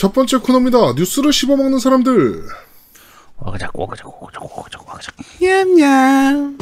[0.00, 0.94] 첫 번째 코너입니다.
[0.94, 2.46] 뉴스를 씹어먹는 사람들.
[3.36, 6.56] 와그작 와그작 와그작 와그작 와그작 냠냠.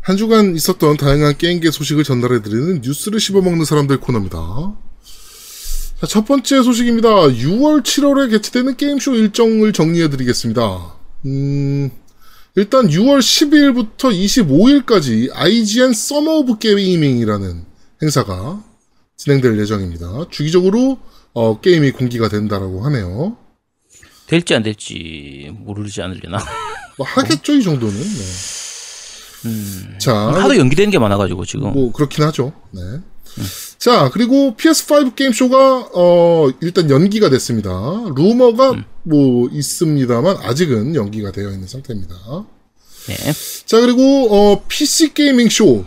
[0.00, 4.74] 한 주간 있었던 다양한 게임계 소식을 전달해드리는 뉴스를 씹어먹는 사람들 코너입니다.
[6.00, 7.08] 자, 첫 번째 소식입니다.
[7.08, 10.94] 6월, 7월에 개최되는 게임쇼 일정을 정리해드리겠습니다.
[11.26, 11.92] 음,
[12.56, 17.64] 일단 6월 12일부터 25일까지 IGN Summer of Gaming이라는
[18.02, 18.62] 행사가
[19.16, 20.26] 진행될 예정입니다.
[20.30, 20.98] 주기적으로
[21.32, 23.36] 어, 게임이 공개가 된다라고 하네요.
[24.26, 26.38] 될지 안 될지 모르지 않으려나
[26.98, 27.96] 뭐 하겠죠, 이 정도는.
[29.42, 29.98] 네.
[29.98, 32.52] 자, 하도 연기되는 게 많아가지고 지금 뭐 그렇긴 하죠.
[32.72, 32.80] 네.
[33.78, 37.70] 자 그리고 PS5 게임 쇼가 어 일단 연기가 됐습니다.
[38.14, 42.14] 루머가 뭐 있습니다만 아직은 연기가 되어 있는 상태입니다.
[43.06, 43.16] 네.
[43.64, 45.84] 자 그리고 어 PC Gaming Show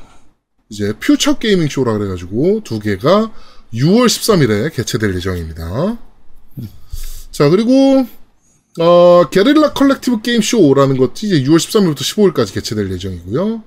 [0.69, 3.31] 이제 Future Gaming Show라 그래가지고 두 개가
[3.73, 5.99] 6월 13일에 개최될 예정입니다.
[7.31, 8.07] 자 그리고
[8.79, 13.63] 어 Guerrilla Collective 게임 쇼라는 것이 이제 6월 13일부터 15일까지 개최될 예정이고요.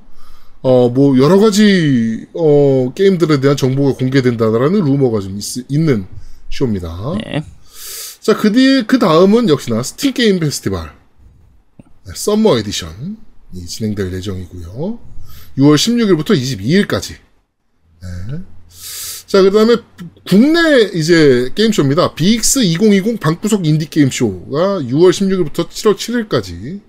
[0.67, 6.09] 어, 뭐, 여러 가지, 어, 게임들에 대한 정보가 공개된다라는 루머가 좀 있, 는
[6.51, 7.17] 쇼입니다.
[7.25, 7.45] 네.
[8.21, 10.91] 자, 그 뒤에, 그 다음은 역시나 Steam Game Festival.
[11.79, 13.15] 네, Summer Edition이
[13.69, 14.99] 진행될 예정이고요.
[15.59, 17.15] 6월 16일부터 22일까지.
[18.03, 18.41] 네.
[19.27, 19.77] 자, 그 다음에
[20.27, 22.17] 국내 이제 게임쇼입니다.
[22.17, 26.81] BIGS 2020 방구석 인디게임쇼가 6월 16일부터 7월 7일까지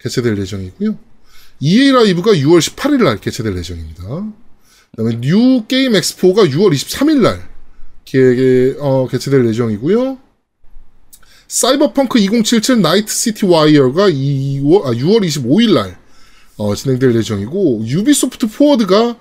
[0.00, 1.09] 개최될 예정이고요.
[1.60, 4.02] EA Live가 6월 18일 날 개최될 예정입니다.
[4.90, 7.48] 그다음에 New Game Expo가 6월 23일 날
[8.04, 10.18] 개, 어, 개최될 예정이고요.
[11.48, 15.98] 사이버펑크 2077 Night City Wire가 2월, 아, 6월 25일 날
[16.56, 19.16] 어, 진행될 예정이고 Ubisoft Forward가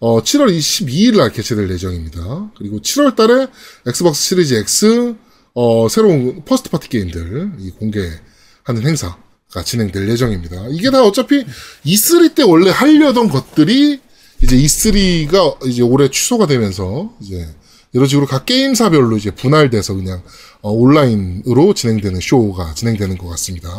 [0.00, 2.50] 어, 7월 22일 날 개최될 예정입니다.
[2.56, 3.46] 그리고 7월 달에
[3.86, 5.14] Xbox Series X
[5.54, 9.23] 어, 새로운 first party 게임들 이 공개하는 행사 가
[9.62, 10.66] 진행될 예정입니다.
[10.70, 11.44] 이게 다 어차피
[11.84, 14.00] E3 때 원래 하려던 것들이
[14.42, 17.46] 이제 E3가 이제 올해 취소가 되면서 이제
[17.92, 20.22] 이런 식으로 각 게임사별로 이제 분할돼서 그냥
[20.60, 23.70] 어, 온라인으로 진행되는 쇼가 진행되는 것 같습니다.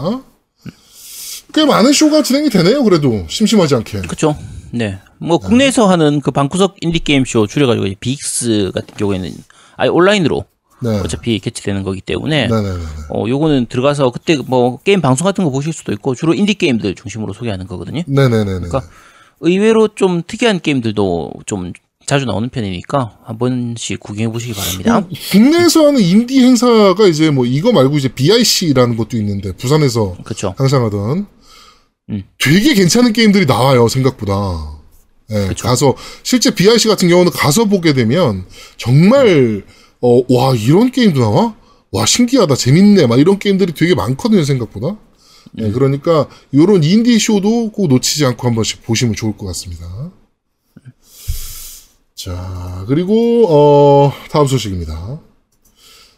[1.54, 2.84] 꽤 많은 쇼가 진행이 되네요.
[2.84, 4.02] 그래도 심심하지 않게.
[4.02, 4.36] 그렇죠.
[4.72, 5.00] 네.
[5.20, 9.32] 뭐 국내에서 하는 그 방구석 인디 게임 쇼 줄여가지고 BIGS 같은 경우에는
[9.78, 10.46] 아예 온라인으로
[10.82, 11.00] 네.
[11.00, 12.80] 어차피 개최되는 거기 때문에 네네네.
[13.10, 16.96] 어 요거는 들어가서 그때 뭐 게임 방송 같은 거 보실 수도 있고 주로 인디 게임들
[16.96, 18.02] 중심으로 소개하는 거거든요.
[18.06, 18.44] 네네네.
[18.46, 18.84] 그러니까
[19.40, 21.74] 의외로 좀 특이한 게임들도 좀
[22.06, 25.00] 자주 나오는 편이니까 한 번씩 구경해 보시기 바랍니다.
[25.00, 30.54] 음, 국내에서 하는 인디 행사가 이제 뭐 이거 말고 이제 BIC라는 것도 있는데 부산에서 그렇죠.
[30.58, 31.26] 항상 하던
[32.10, 32.24] 음.
[32.38, 34.76] 되게 괜찮은 게임들이 나와요 생각보다.
[35.32, 35.68] 예, 그쵸.
[35.68, 38.46] 가서 실제 BIC 같은 경우는 가서 보게 되면
[38.78, 39.64] 정말
[40.06, 41.56] 어, 와 이런 게임도 나와?
[41.92, 44.98] 와 신기하다 재밌네 막 이런 게임들이 되게 많거든요 생각보다.
[45.58, 50.12] 예, 그러니까 이런 인디 쇼도 꼭 놓치지 않고 한 번씩 보시면 좋을 것 같습니다.
[52.14, 55.22] 자 그리고 어, 다음 소식입니다.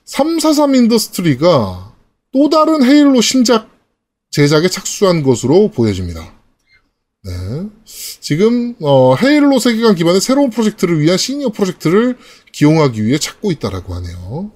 [0.05, 1.93] 343 Industries가
[2.33, 3.69] 또 다른 Halo 신작
[4.31, 6.33] 제작에 착수한 것으로 보여집니다.
[7.23, 7.67] 네.
[8.19, 12.17] 지금 어, Halo 세계관 기반의 새로운 프로젝트를 위한 시니어 프로젝트를
[12.57, 14.51] 기용하기 위해 찾고 있다라고 하네요.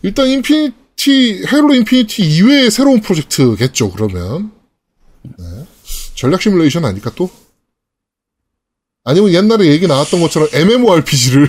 [0.00, 3.90] 일단 Infinite Halo Infinite 이외의 새로운 프로젝트겠죠.
[3.90, 4.52] 그러면
[5.22, 5.66] 네.
[6.14, 7.28] 전략 시뮬레이션 아닐까 또?
[9.04, 11.46] 아니면 옛날에 얘기 나왔던 것처럼 MMORPG를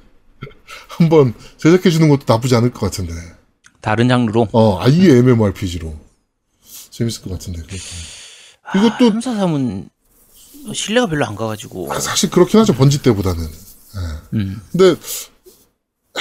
[0.88, 3.12] 한번 제작해 주는 것도 나쁘지 않을 것 같은데.
[3.82, 5.94] 다른 장르로 어, 아예 MMORPG로
[6.88, 7.60] 재밌을 것 같은데.
[7.60, 8.78] 그것도.
[8.78, 9.90] 이것도 343은
[10.72, 13.63] 신뢰가 별로 안 가가지고 아, 사실 그렇긴 하죠 번지 때보다는.
[13.96, 14.36] 예.
[14.38, 14.60] 음.
[14.72, 15.00] 근데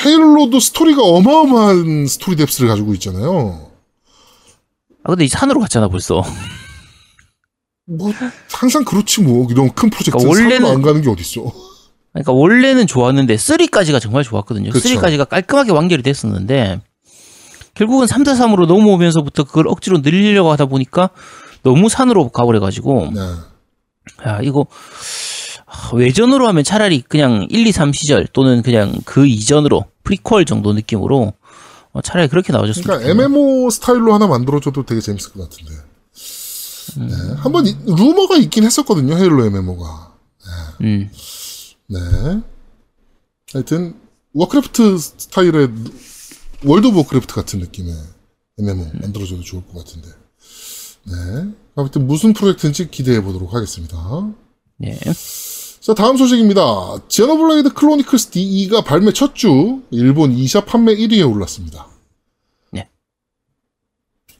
[0.03, 3.71] 헤일로도 스토리가 어마어마한 스토리 뎁스를 가지고 있잖아요.
[5.03, 6.23] 아 근데 이 산으로 갔잖아 벌써.
[7.85, 8.11] 뭐
[8.51, 11.51] 항상 그렇지 뭐 이런 큰 프로젝트 그러니까 원래는 안 가는 게 어딨어.
[12.13, 14.71] 그러니까 원래는 좋았는데 3까지가 정말 좋았거든요.
[14.71, 14.87] 그쵸.
[14.87, 16.81] 3까지가 깔끔하게 완결이 됐었는데
[17.73, 21.09] 결국은 3대 3으로 넘어오면서부터 그걸 억지로 늘리려고 하다 보니까
[21.63, 23.19] 너무 산으로 가버려 가지고 네.
[24.27, 24.75] 야 이거 아,
[25.93, 31.33] 외전으로 하면 차라리 그냥 1, 2, 3 시절 또는 그냥 그 이전으로 프리퀄 정도 느낌으로
[31.93, 33.25] 어, 차라리 그렇게 나와줬으면 그러니까 좋겠네요.
[33.25, 35.73] MMO 스타일로 하나 만들어줘도 되게 재밌을 것 같은데.
[36.97, 37.35] 네.
[37.37, 40.13] 한번 이- 루머가 있긴 했었거든요 헤일로 MMO가.
[40.81, 41.09] 음.
[41.87, 41.99] 네.
[43.53, 43.95] 하여튼
[44.33, 45.69] Warcraft 스타일의
[46.65, 47.93] World of Warcraft 같은 느낌의
[48.59, 50.07] MMO 만들어줘도 좋을 것 같은데.
[51.05, 51.51] 네.
[51.75, 53.97] 아무튼 무슨 프로젝트인지 기대해 보도록 하겠습니다.
[54.85, 54.97] 예.
[55.85, 56.61] 자, 다음 소식입니다.
[57.09, 61.87] Xenoblade Chronicles DE가 발매 첫 주 일본 eShop 판매 1위에 올랐습니다.
[62.71, 62.87] 네.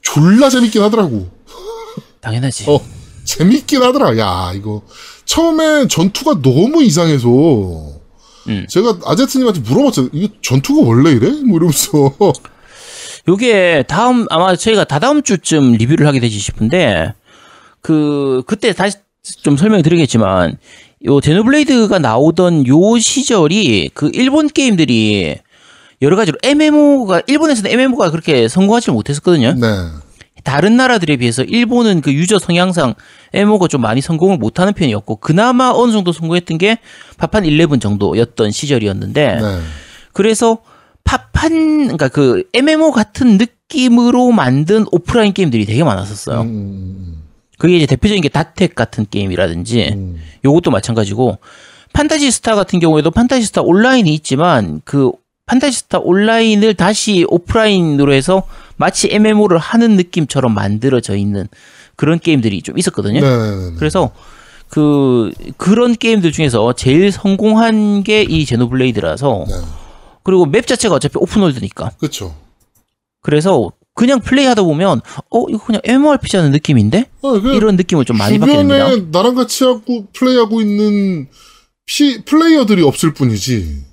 [0.01, 1.30] 졸라 재밌긴 하더라고.
[2.22, 2.69] 당연하지.
[2.69, 2.80] 어,
[3.25, 4.18] 재밌긴 하더라.
[4.19, 4.84] 야, 이거
[5.25, 7.28] 처음에 전투가 너무 이상해서
[8.48, 8.66] 음.
[8.69, 10.10] 제가 아제트님한테 물어봤죠.
[10.13, 11.30] 이거 전투가 원래 이래?
[11.42, 12.16] 뭐 이러면서.
[13.28, 17.13] 요게 다음 아마 저희가 다다음 주쯤 리뷰를 하게 되지 싶은데
[17.81, 18.98] 그 그때 다시
[19.44, 20.57] 좀 설명드리겠지만
[21.05, 25.35] 요 제노블레이드가 나오던 요 시절이 그 일본 게임들이
[26.01, 29.53] 여러 가지로 MMO가 일본에서는 MMO가 그렇게 성공하지 못했었거든요.
[29.53, 29.67] 네.
[30.44, 32.95] 다른 나라들에 비해서 일본은 그 유저 성향상
[33.33, 36.79] MMO가 좀 많이 성공을 못하는 편이었고 그나마 어느 정도 성공했던 게
[37.17, 39.59] 파판 11 정도였던 시절이었는데 네.
[40.11, 40.59] 그래서
[41.03, 46.41] 파판 그러니까 그 MMO 같은 느낌으로 만든 오프라인 게임들이 되게 많았었어요.
[46.41, 47.23] 음, 음,
[47.57, 50.19] 그게 이제 대표적인 게 다텍 같은 게임이라든지 음.
[50.44, 51.38] 요것도 마찬가지고
[51.94, 55.11] 판타지 스타 같은 경우에도 판타지 스타 온라인이 있지만 그
[55.45, 58.44] 판타지 스타 온라인을 다시 오프라인으로 해서
[58.77, 61.47] 마치 MMO를 하는 느낌처럼 만들어져 있는
[61.95, 63.19] 그런 게임들이 좀 있었거든요.
[63.21, 63.75] 네, 네, 네.
[63.77, 64.11] 그래서
[64.69, 69.53] 그 그런 게임들 중에서 제일 성공한 게 이 제노블레이드라서 네.
[70.23, 72.33] 그리고 맵 자체가 어차피 오픈월드니까 그렇죠.
[73.21, 78.18] 그래서 그냥 플레이하다 보면 어 이거 그냥 MMORPG 하는 느낌인데 아, 그 이런 느낌을 좀
[78.18, 78.90] 많이 받게 됩니다.
[78.90, 81.28] 주변에 나랑 같이 하고 플레이하고 있는
[81.86, 83.84] 피, 플레이어들이 없을 뿐이지.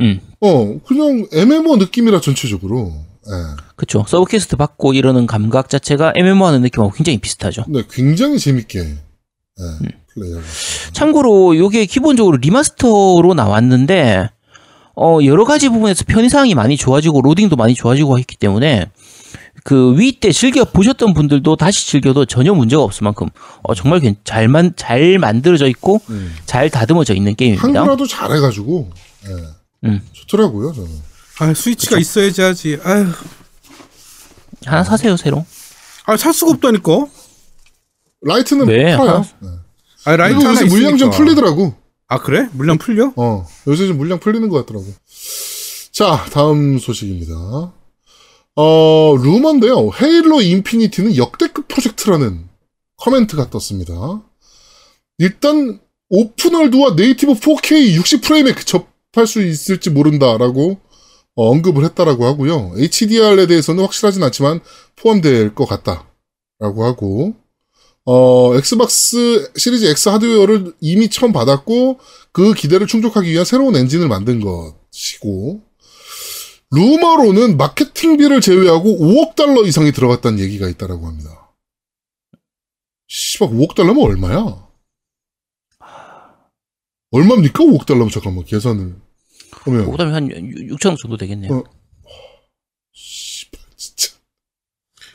[0.00, 0.20] 음.
[0.40, 2.92] 어, 그냥 MMO 느낌이라 전체적으로.
[3.26, 3.56] 예.
[3.76, 4.04] 그쵸.
[4.08, 7.64] sub quest 받고 이러는 감각 자체가 MMO 하는 느낌하고 굉장히 비슷하죠.
[7.68, 9.78] 네, 굉장히 재밌게 예, 음.
[10.14, 10.42] 플레이하고.
[10.92, 14.30] 참고로 이게 기본적으로 remaster로 나왔는데
[14.96, 18.90] 어 여러 가지 부분에서 편의사항이 많이 좋아지고 로딩도 많이 좋아지고 했기 때문에
[19.68, 23.28] 그 Wii 때 즐겨 보셨던 분들도 다시 즐겨도 전혀 문제가 없을 만큼
[23.62, 26.34] 어 정말 괜- 잘만 잘 만들어져 있고 음.
[26.46, 27.66] 잘 다듬어져 있는 게임입니다.
[27.66, 28.90] 한글화도 잘해가지고
[29.28, 30.00] 예, 음.
[30.12, 30.88] 좋더라고요 저는.
[31.40, 32.78] 아 스위치가 있어야지 하지.
[32.82, 33.06] 아휴,
[34.64, 35.44] 하나 사세요 새로.
[36.06, 37.06] 아 살 수가 없다니까.
[38.22, 39.16] 라이트는 네, 팔아요.
[39.16, 39.48] 하나- 네.
[40.06, 41.10] 아 라이트 요새 물량 좀.
[41.10, 41.74] 풀리더라고.
[42.08, 42.48] 아 그래?
[42.52, 43.12] 물량 풀려?
[43.16, 44.86] 어, 요새 좀 물량 풀리는 것 같더라고.
[45.92, 47.34] 자, 다음 소식입니다.
[48.60, 49.90] 어, 루머인데요.
[50.02, 52.48] 헤일로 인피니티는 역대급 프로젝트라는
[52.96, 53.94] 코멘트가 떴습니다.
[55.18, 55.78] 일단,
[56.08, 60.80] 오픈월드와 네이티브 4K 60프레임에 접할 수 있을지 모른다라고
[61.36, 62.72] 어, 언급을 했다라고 하고요.
[62.76, 64.58] HDR에 대해서는 확실하진 않지만
[64.96, 67.34] 포함될 것 같다라고 하고,
[68.06, 72.00] 어, 엑스박스 시리즈 X 하드웨어를 이미 처음 받았고,
[72.32, 75.67] 그 기대를 충족하기 위한 새로운 엔진을 만든 것이고,
[76.70, 81.54] 루머로는 마케팅비를 제외하고 5억 달러 이상이 들어갔다는 얘기가 있다라고 합니다.
[83.06, 84.68] 씨발, 5억 달러면 얼마야?
[87.10, 87.64] 얼마입니까?
[87.64, 88.96] 5억 달러면 잠깐만 계산을
[89.50, 91.56] 하면 그다음에 한 6천 원 정도 되겠네요.
[91.56, 91.64] 어.
[92.92, 94.10] 씨발 진짜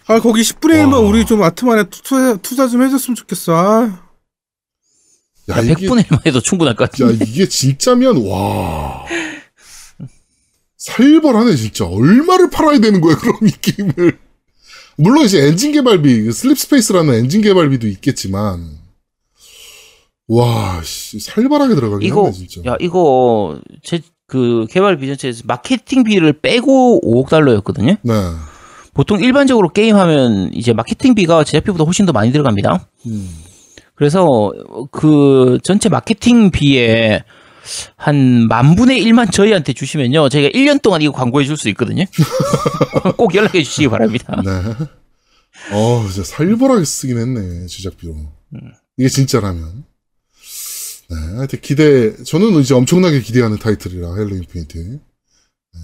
[0.08, 1.00] 아 거기 10분의 1만 와.
[1.00, 3.56] 우리 좀 아트만에 투자, 투자 좀 해줬으면 좋겠어.
[3.56, 4.10] 아.
[5.50, 7.26] 야, 야, 이게 100분의 1만 해도 충분할 것 야, 같은데.
[7.26, 9.06] 이게 진짜면, 와.
[10.84, 11.86] 살벌하네, 진짜.
[11.86, 14.20] 얼마를 팔아야 되는 거야, 그럼 이 게임을.
[14.98, 18.78] 물론 이제 엔진 개발비, Slipspace라는 엔진 개발비도 있겠지만,
[20.28, 22.62] 와, 씨, 살벌하게 들어가긴 이거 하네, 진짜.
[22.66, 24.02] 야 이거 제
[24.34, 27.98] 그 개발비 전체에서 마케팅비를 빼고 5억 달러였거든요.
[28.02, 28.14] 네.
[28.96, 32.88] 보통 일반적으로 게임하면 이제 마케팅비가 제작비보다 훨씬 더 많이 들어갑니다.
[33.06, 33.30] 음.
[33.94, 34.52] 그래서
[34.92, 37.24] 그 전체 마케팅비에
[37.96, 40.30] 한 만분의 1만 저희한테 주시면요.
[40.30, 42.06] 저희가 1년 동안 이거 광고해 줄 수 있거든요.
[43.18, 44.42] 꼭 연락해 주시기 바랍니다.
[44.44, 44.52] 네.
[45.72, 48.16] 어, 진짜 살벌하게 쓰긴 했네, 제작비로.
[48.98, 49.86] 이게 진짜라면.
[51.10, 54.78] 네, 하여튼 기대, 저는 이제 엄청나게 기대하는 타이틀이라, 헤일로 인피니티.
[54.80, 55.80] 네.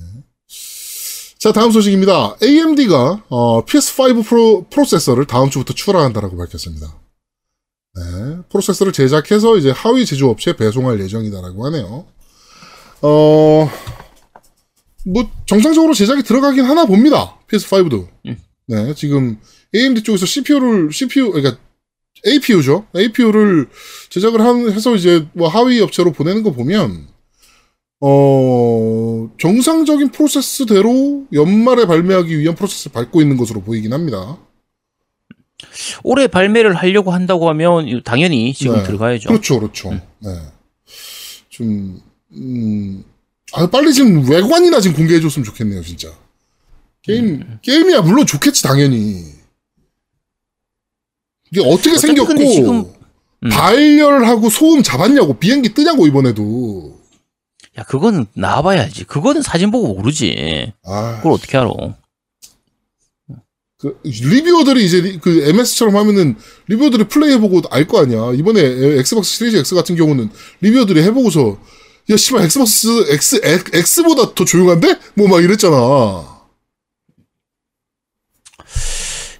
[1.38, 2.36] 자, 다음 소식입니다.
[2.43, 6.99] AMD가, 어, PS5 프로, 프로세서를 다음 주부터 출하한다라고 밝혔습니다.
[8.00, 12.06] 네, 프로세서를 제작해서 이제 하위 제조업체에 배송할 예정이다라고 하네요.
[13.01, 13.70] 어,
[15.06, 17.38] 뭐, 정상적으로 제작이 들어가긴 하나 봅니다.
[17.50, 18.08] PS5도.
[18.68, 19.38] 네, 지금
[19.75, 21.60] AMD 쪽에서 CPU를 CPU 그러니까
[22.25, 22.86] APU죠.
[22.96, 23.68] APU를
[24.10, 27.08] 제작을 한, 해서 이제 뭐 하위 업체로 보내는 거 보면
[28.01, 34.38] 어 정상적인 프로세스대로 연말에 발매하기 위한 프로세스를 밟고 있는 것으로 보이긴 합니다.
[36.04, 38.84] 올해 발매를 하려고 한다고 하면 당연히 지금 네.
[38.84, 39.30] 들어가야죠.
[39.30, 39.92] 그렇죠, 그렇죠.
[40.20, 40.30] 네.
[41.50, 42.01] 좀
[42.32, 43.04] 음,
[43.54, 46.10] 아 빨리 지금 외관이나 지금 공개해줬으면 좋겠네요, 진짜.
[47.01, 49.25] 게임 게임이야 물론 좋겠지 당연히.
[51.51, 52.94] 이게 어떻게 생겼고 지금-
[53.44, 53.50] 음.
[53.50, 57.00] 발열하고 소음 잡았냐고 비행기 뜨냐고 이번에도.
[57.78, 59.06] 야, 그거는 나와봐야지.
[59.06, 60.74] 그거는 사진 보고 모르지.
[60.84, 61.70] 아, 그걸 어떻게 알아?
[63.79, 66.36] 그 리뷰어들이 이제 리- 그 MS처럼 하면은
[66.68, 68.33] reviewer들이 플레이해보고 알 거 아니야.
[68.36, 68.59] 이번에
[69.00, 70.29] 엑스박스 시리즈 X 같은 경우는
[70.60, 71.57] reviewer들이 해보고서
[72.09, 75.00] 야 씨발 엑스박스 X X- X보다 더 조용한데?
[75.15, 76.39] 뭐 막 이랬잖아.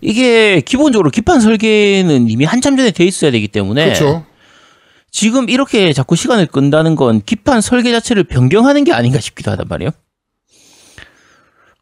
[0.01, 4.25] 이게 기본적으로 기판 설계는 이미 한참 전에 돼 있어야 되기 때문에 그렇죠.
[5.12, 9.91] 지금 이렇게 자꾸 시간을 끈다는 건 기판 설계 자체를 변경하는 게 아닌가 싶기도 하단 말이에요.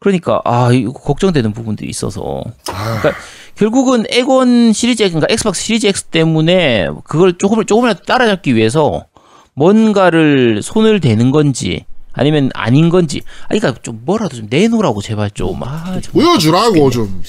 [0.00, 3.20] 그러니까 아 이거 걱정되는 부분들이 있어서 아, 그러니까
[3.56, 9.06] 결국은 엑원 시리즈 X, 그러니까 엑스박스 시리즈 X 때문에 그걸 조금 조금이라도 따라잡기 위해서
[9.54, 15.62] 뭔가를 손을 대는 건지 아니면 아닌 건지 아 그러니까 좀 뭐라도 좀 내놓으라고 제발 좀
[15.64, 17.22] 아 보여주라고 좀.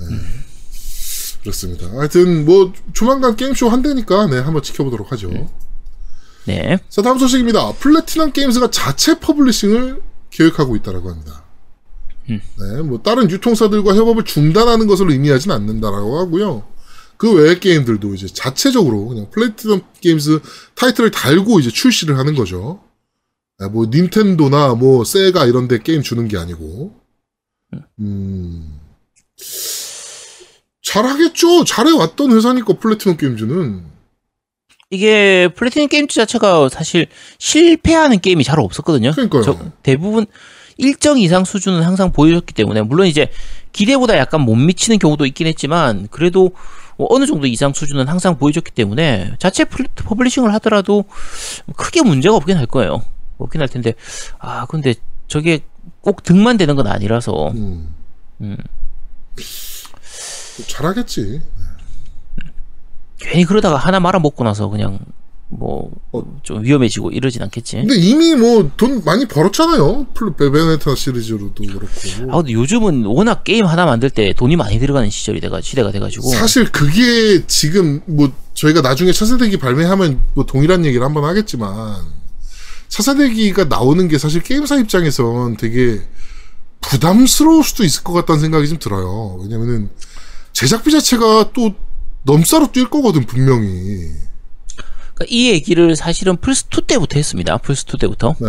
[0.00, 0.06] 네.
[1.42, 1.86] 그렇습니다.
[1.98, 5.30] 하여튼 뭐 조만간 게임쇼 한다니까 네 한번 지켜보도록 하죠.
[6.46, 6.78] 네.
[6.88, 7.72] 자 다음 소식입니다.
[7.74, 11.43] 플래티넘 게임즈가 자체 publishing을 계획하고 있다라고 합니다.
[12.26, 16.64] 네, 뭐 다른 유통사들과 협업을 중단하는 것을 의미하진 않는다라고 하고요.
[17.16, 20.40] 그 외의 게임들도 이제 자체적으로 그냥 플래티넘 게임즈
[20.74, 22.80] 타이틀을 달고 이제 출시를 하는 거죠.
[23.58, 26.94] 네, 뭐 닌텐도나 뭐 세가 이런 데 게임 주는 게 아니고.
[28.00, 28.80] 음.
[30.82, 31.64] 잘하겠죠.
[31.64, 33.84] 잘해왔던 회사니까 플래티넘 게임즈는.
[34.90, 37.06] 이게 플래티넘 게임즈 자체가 사실
[37.38, 39.12] 실패하는 게임이 잘 없었거든요.
[39.12, 39.42] 그러니까요.
[39.42, 40.26] 저- 대부분
[40.76, 43.28] 일정 이상 수준은 항상 보여줬기 때문에 물론 이제
[43.72, 46.52] 기대보다 약간 못 미치는 경우도 있긴 했지만 그래도
[46.96, 51.04] 뭐 어느 정도 이상 수준은 항상 보여줬기 때문에 자체 플- publishing을 하더라도
[51.76, 53.02] 크게 문제가 없긴 할 거예요.
[53.38, 53.94] 없긴 할 텐데
[54.38, 54.94] 아 근데
[55.26, 55.60] 저게
[56.00, 57.94] 꼭 등만 되는 건 아니라서 음.
[58.40, 58.56] 음.
[60.68, 61.42] 잘하겠지.
[63.18, 64.98] 괜히 그러다가 하나 말아먹고 나서 그냥
[65.48, 67.76] 뭐좀 위험해지고 이러진 않겠지.
[67.76, 70.06] 근데 이미 뭐 돈 많이 벌었잖아요.
[70.14, 71.86] 플- 베베네타 시리즈로도 그렇고.
[72.32, 76.28] 아 근데 요즘은 워낙 게임 하나 만들 때 돈이 많이 들어가는 시절이 돼가 시대가 돼가지고
[76.30, 81.96] 사실 그게 지금 뭐 저희가 나중에 차세대기 발매하면 뭐 동일한 얘기를 한번 하겠지만
[82.88, 86.00] 차세대기가 나오는 게 사실 게임사 입장에선 되게
[86.80, 89.38] 부담스러울 수도 있을 것 같다는 생각이 좀 들어요.
[89.42, 89.88] 왜냐면은
[90.52, 91.74] 제작비 자체가 또
[92.24, 94.10] 넘사로 뛸 거거든 분명히.
[95.14, 97.56] 그러니까 이 얘기를 사실은 플스 2 때부터 했습니다.
[97.58, 98.30] 플스 2 때부터.
[98.40, 98.46] 네.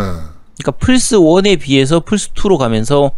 [0.57, 3.11] 그러니까 플스 1에 비해서 플스 2로 가면서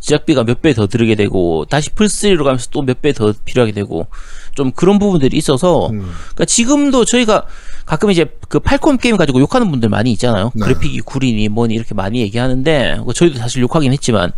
[0.00, 3.72] 제작비가 몇 배 더 들게 되고 다시 플스 3로 가면서 또 몇 배 더 필요하게
[3.72, 4.08] 되고
[4.54, 6.00] 좀 그런 부분들이 있어서 음.
[6.34, 7.46] 그러니까 지금도 저희가
[7.86, 10.50] 가끔 이제 그 팔콤 게임 가지고 욕하는 분들 많이 있잖아요.
[10.54, 10.64] 네.
[10.64, 14.32] 그래픽이 구리니 뭐니 이렇게 많이 얘기하는데 뭐 저희도 사실 욕하긴 했지만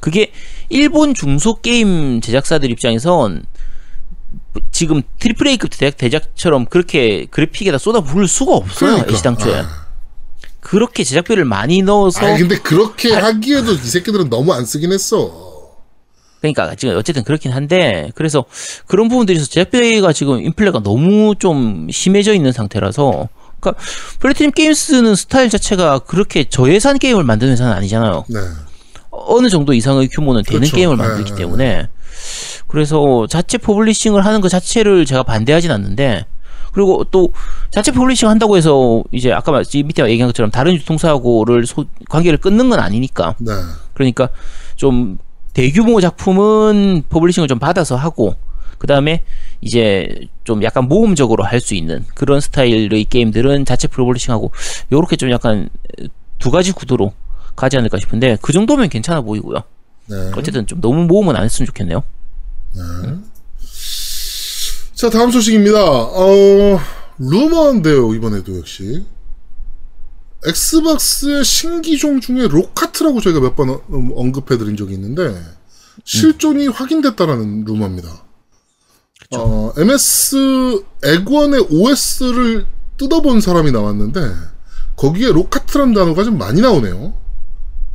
[0.00, 0.30] 그게
[0.68, 3.44] 일본 중소 게임 제작사들 입장에선
[4.72, 8.90] 지금 triple A급 대작 대작처럼 그렇게 그래픽에다 쏟아 부을 수가 없어요.
[8.92, 9.12] 그러니까.
[9.12, 9.60] 애시당초에.
[9.60, 9.88] 아.
[10.60, 15.48] 그렇게 제작비를 많이 넣어서 아니 근데 그렇게 하기에도 이 새끼들은 너무 안 쓰긴 했어.
[16.40, 18.44] 그러니까 지금 어쨌든 그렇긴 한데 그래서
[18.86, 23.28] 그런 부분들에서 제작비가 지금 인플레가 너무 좀 심해져 있는 상태라서
[23.60, 23.82] 그러니까
[24.20, 28.24] 플래티넘 게임스는 스타일 자체가 그렇게 저예산 게임을 만드는 회사는 아니잖아요.
[28.28, 28.38] 네.
[29.10, 30.76] 어느 정도 이상의 규모는 되는 그렇죠.
[30.76, 31.88] 게임을 네, 만들기 네, 때문에
[32.66, 36.24] 그래서 자체 publishing을 하는 것 자체를 제가 반대하진 않는데
[36.72, 37.30] 그리고 또
[37.70, 42.78] 자체 publishing 한다고 해서 이제 아까 밑에 얘기한 것처럼 다른 유통사하고를 소- 관계를 끊는 건
[42.80, 43.52] 아니니까 네.
[43.94, 44.28] 그러니까
[44.76, 45.18] 좀
[45.54, 48.34] 대규모 작품은 publishing을 좀 받아서 하고
[48.78, 49.22] 그 다음에
[49.60, 50.08] 이제
[50.44, 54.52] 좀 약간 모험적으로 할 수 있는 그런 스타일의 게임들은 자체 publishing하고
[54.92, 55.68] 요렇게 좀 약간
[56.38, 57.12] 두 가지 구도로
[57.56, 59.58] 가지 않을까 싶은데 그 정도면 괜찮아 보이고요.
[60.08, 60.30] 네.
[60.36, 62.02] 어쨌든 좀 너무 모험은 안 했으면 좋겠네요.
[64.94, 65.78] 자, 다음 소식입니다.
[65.80, 66.80] 어,
[67.18, 69.04] 루머인데요, 이번에도 역시.
[70.46, 75.34] 엑스박스의 신기종 중에 로카트라고 저희가 몇 번 언급해드린 적이 있는데,
[76.04, 78.08] 실존이 확인됐다라는 루머입니다.
[79.36, 84.20] 어, MS 액원의 OS를 뜯어본 사람이 나왔는데,
[84.96, 87.14] 거기에 Lockhart라는 단어가 좀 많이 나오네요.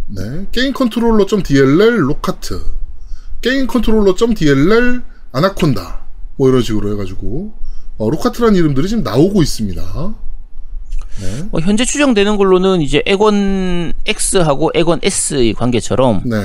[0.07, 0.45] 네.
[0.51, 2.61] game controller.dll Lockhart.
[3.41, 6.03] game controller.dll 아나콘다.
[6.37, 7.53] 뭐 이런 식으로 해가지고
[7.97, 10.15] 어, Lockhart라는 이름들이 지금 나오고 있습니다.
[11.21, 11.43] 네.
[11.51, 16.35] 뭐 현재 추정되는 걸로는 이제 엑원 X하고 엑원 S의 관계처럼 네.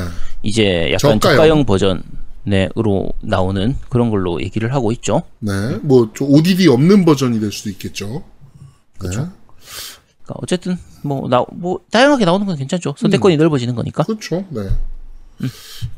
[0.43, 1.37] 이제 약간 저가형.
[1.37, 2.03] 저가형 버전
[2.45, 5.23] 네으로 나오는 그런 걸로 얘기를 하고 있죠.
[5.41, 5.53] 네.
[5.83, 8.25] 뭐 좀 ODD 없는 버전이 될 수도 있겠죠.
[8.99, 9.23] 그렇죠.
[9.23, 9.29] 네.
[10.29, 12.95] 그러니까 어쨌든 뭐나뭐 다양하게 나오는 건 괜찮죠.
[12.99, 13.39] 선택권이 음.
[13.39, 14.05] 넓어지는 거니까.
[14.05, 14.45] 그렇죠.
[14.51, 14.69] 네.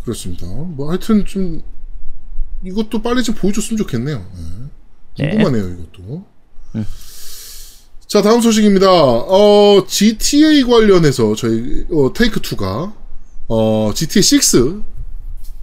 [0.04, 0.46] 그렇습니다.
[0.46, 1.62] 뭐 하여튼 좀
[2.64, 4.24] 이것도 빨리 좀 보여줬으면 좋겠네요.
[5.18, 5.24] 네.
[5.24, 5.30] 네.
[5.30, 6.24] 궁금하네요, 이것도.
[8.06, 8.88] 자, 다음 소식입니다.
[8.90, 12.92] 어, GTA 관련해서 저희, 어, 테이크 2가,
[13.48, 14.84] 어, GTA 6,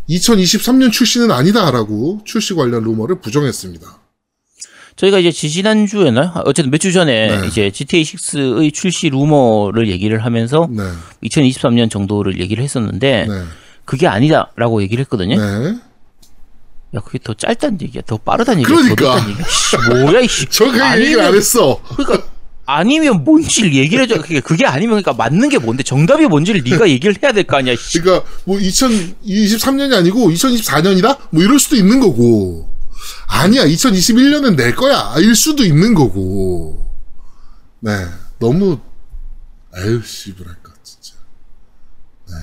[0.10, 4.00] 2023년 출시는 아니다라고 출시 관련 루머를 부정했습니다.
[4.98, 7.48] 저희가 이제 지지난 주에나 어쨌든 몇 주 전에 네.
[7.48, 10.84] 이제 GTA 6의 출시 루머를 얘기를 하면서 네.
[11.24, 13.42] 2023년 정도를 얘기를 했었는데 네.
[13.86, 15.36] 그게 아니다라고 얘기를 했거든요.
[15.36, 15.76] 네.
[16.96, 19.22] 야 그게 더 짧다는 얘기야, 더 빠르다는 얘기야, 그러니까.
[19.22, 19.46] 더 얘기야.
[19.48, 20.46] 씨, 뭐야 이씨.
[20.50, 21.80] 저그 얘기를 안 했어.
[21.96, 22.26] 그러니까
[22.66, 24.22] 아니면 뭔지를 얘기를 해줘.
[24.22, 27.76] 그게 그게 아니면 그러니까 맞는 게 뭔데 정답이 뭔지를 네가 얘기를 해야 될 거 아니야.
[27.76, 28.00] 씨.
[28.00, 31.18] 그러니까 뭐 2023년이 아니고 2024년이다?
[31.30, 32.68] 뭐 이럴 수도 있는 거고.
[33.28, 35.16] 아니야, 2021년은 낼 거야.
[35.18, 36.86] 일 수도 있는 거고.
[37.80, 38.08] 네.
[38.40, 38.80] 너무
[39.74, 41.14] 아유 씨부랄까 진짜.
[42.28, 42.34] 네.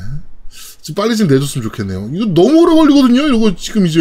[0.83, 2.11] 좀 빨리 좀 내줬으면 좋겠네요.
[2.13, 3.29] 이거 너무 오래 걸리거든요.
[3.29, 4.01] 이거 지금 이제.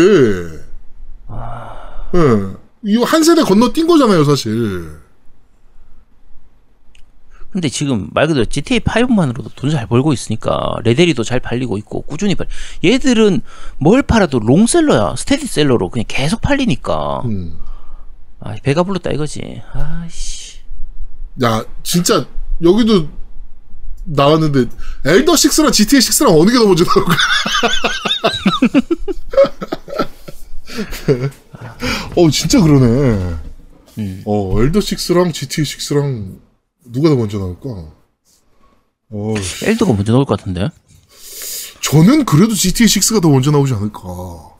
[2.16, 2.56] 예.
[2.84, 5.03] 이거 한 세대 건너뛴 거잖아요, 사실.
[7.54, 12.34] 근데 지금 말 그대로 GTA 5만으로도 돈 잘 벌고 있으니까 레데리도 잘 팔리고 있고 꾸준히
[12.36, 12.48] 팔.
[12.84, 13.42] 얘들은
[13.78, 15.16] 뭘 팔아도 롱셀러야.
[15.18, 17.22] 스테디셀러로 그냥 계속 팔리니까.
[17.26, 17.60] 음.
[18.40, 19.62] 아, 배가 불렀다 이거지.
[19.72, 20.58] 아씨.
[21.44, 22.26] 야, 진짜
[22.62, 23.08] 여기도
[24.06, 24.66] 나왔는데
[25.06, 27.16] 엘더 6랑 GTA 6랑 어느 게 더 먼저 나올까?
[32.16, 33.36] 어, 진짜 그러네.
[34.26, 36.38] 어, 엘더 6랑 GTA 6랑
[36.94, 37.70] 누가 더 먼저 나올까?
[39.10, 40.70] 어, 엘더가 먼저 나올 것 같은데.
[41.82, 44.00] 저는 그래도 GTA 6가 더 먼저 나오지 않을까.
[44.04, 44.54] 어,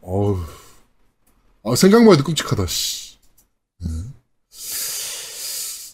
[0.00, 0.38] 어우.
[1.64, 3.16] 아, 생각만 해도 끔찍하다, 씨.
[3.80, 3.88] 네.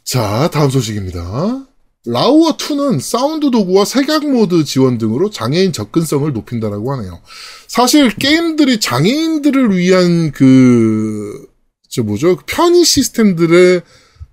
[0.04, 1.66] 자, 다음 소식입니다.
[2.04, 7.22] 라우어 2는 사운드 도구와 색약 모드 지원 등으로 장애인 접근성을 높인다라고 하네요.
[7.68, 11.48] 사실 게임들이 장애인들을 위한 그,
[11.88, 12.36] 저 뭐죠?
[12.46, 13.82] 편의 시스템들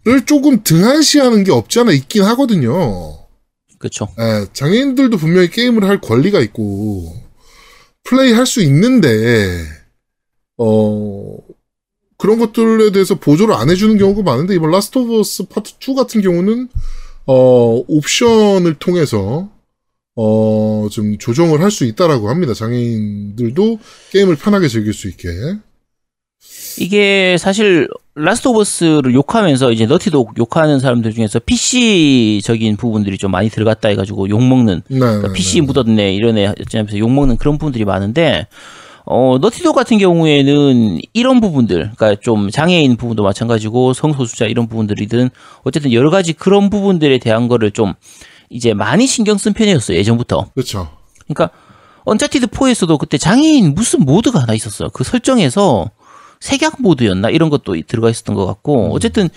[0.10, 3.18] 을 조금 등한시하는 게 없지 않아 있긴 하거든요.
[3.78, 4.08] 그렇죠.
[4.20, 7.16] 예, 장애인들도 분명히 게임을 할 권리가 있고
[8.04, 9.66] 플레이 할 수 있는데
[10.58, 11.38] 어
[12.18, 16.22] 그런 것들에 대해서 보조를 안 해주는 경우가 많은데 이번 라스트 오브 어스 파트 2 같은
[16.22, 16.68] 경우는
[17.28, 19.50] 어 옵션을 통해서
[20.16, 22.54] 어좀 조정을 할 수 있다라고 합니다.
[22.54, 23.80] 장애인들도
[24.12, 25.30] 게임을 편하게 즐길 수 있게.
[26.78, 33.50] 이게 사실 라스트 오브 어스를 욕하면서 이제 너티독 욕하는 사람들 중에서 PC적인 부분들이 좀 많이
[33.50, 35.68] 들어갔다 해가지고 욕먹는 네, 그러니까 네, PC 네.
[35.68, 38.48] 묻었네 이런 애 하면서 욕먹는 그런 부분들이 많은데
[39.06, 45.30] 어 너티독 같은 경우에는 이런 부분들 그러니까 좀 장애인 부분도 마찬가지고 성소수자 이런 부분들이든
[45.64, 47.94] 어쨌든 여러 가지 그런 부분들에 대한 거를 좀
[48.50, 50.90] 이제 많이 신경 쓴 편이었어요 예전부터 그렇죠.
[51.28, 51.52] 그러니까
[52.06, 54.90] 언차티드 4에서도 그때 장애인 무슨 모드가 하나 있었어요.
[54.90, 55.92] 그 설정에서
[56.40, 59.30] 색약 모드였나 이런 것도 들어가 있었던 것 같고 어쨌든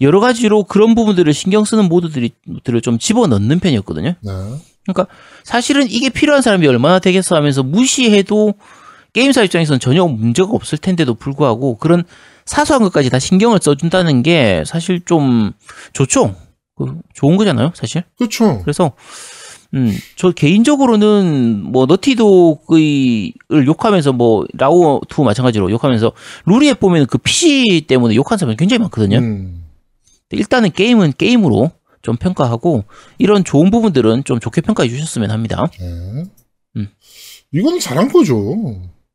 [0.00, 2.30] 여러 가지로 그런 부분들을 신경 쓰는 모드들이
[2.64, 4.14] 들을 좀 집어넣는 편이었거든요.
[4.20, 4.32] 네.
[4.84, 5.06] 그러니까
[5.44, 8.54] 사실은 이게 필요한 사람이 얼마나 되겠어 하면서 무시해도
[9.12, 12.04] 게임사 입장에서는 전혀 문제가 없을 텐데도 불구하고 그런
[12.44, 15.52] 사소한 것까지 다 신경을 써준다는 게 사실 좀
[15.92, 16.34] 좋죠.
[16.76, 18.04] 그 좋은 거잖아요, 사실.
[18.16, 18.60] 그렇죠.
[18.62, 18.92] 그래서
[19.74, 26.12] 음, 저 개인적으로는 뭐 너티독의 을 욕하면서 뭐 라오 2 마찬가지로 욕하면서
[26.46, 29.18] 루리에 보면 그 PC 때문에 욕한 사람이 굉장히 많거든요.
[29.18, 29.64] 음.
[30.30, 31.70] 일단은 게임은 게임으로
[32.02, 32.84] 좀 평가하고
[33.18, 35.66] 이런 좋은 부분들은 좀 좋게 평가해 주셨으면 합니다.
[35.78, 36.24] 네.
[36.76, 36.88] 음.
[37.52, 38.36] 이거는 잘한 거죠.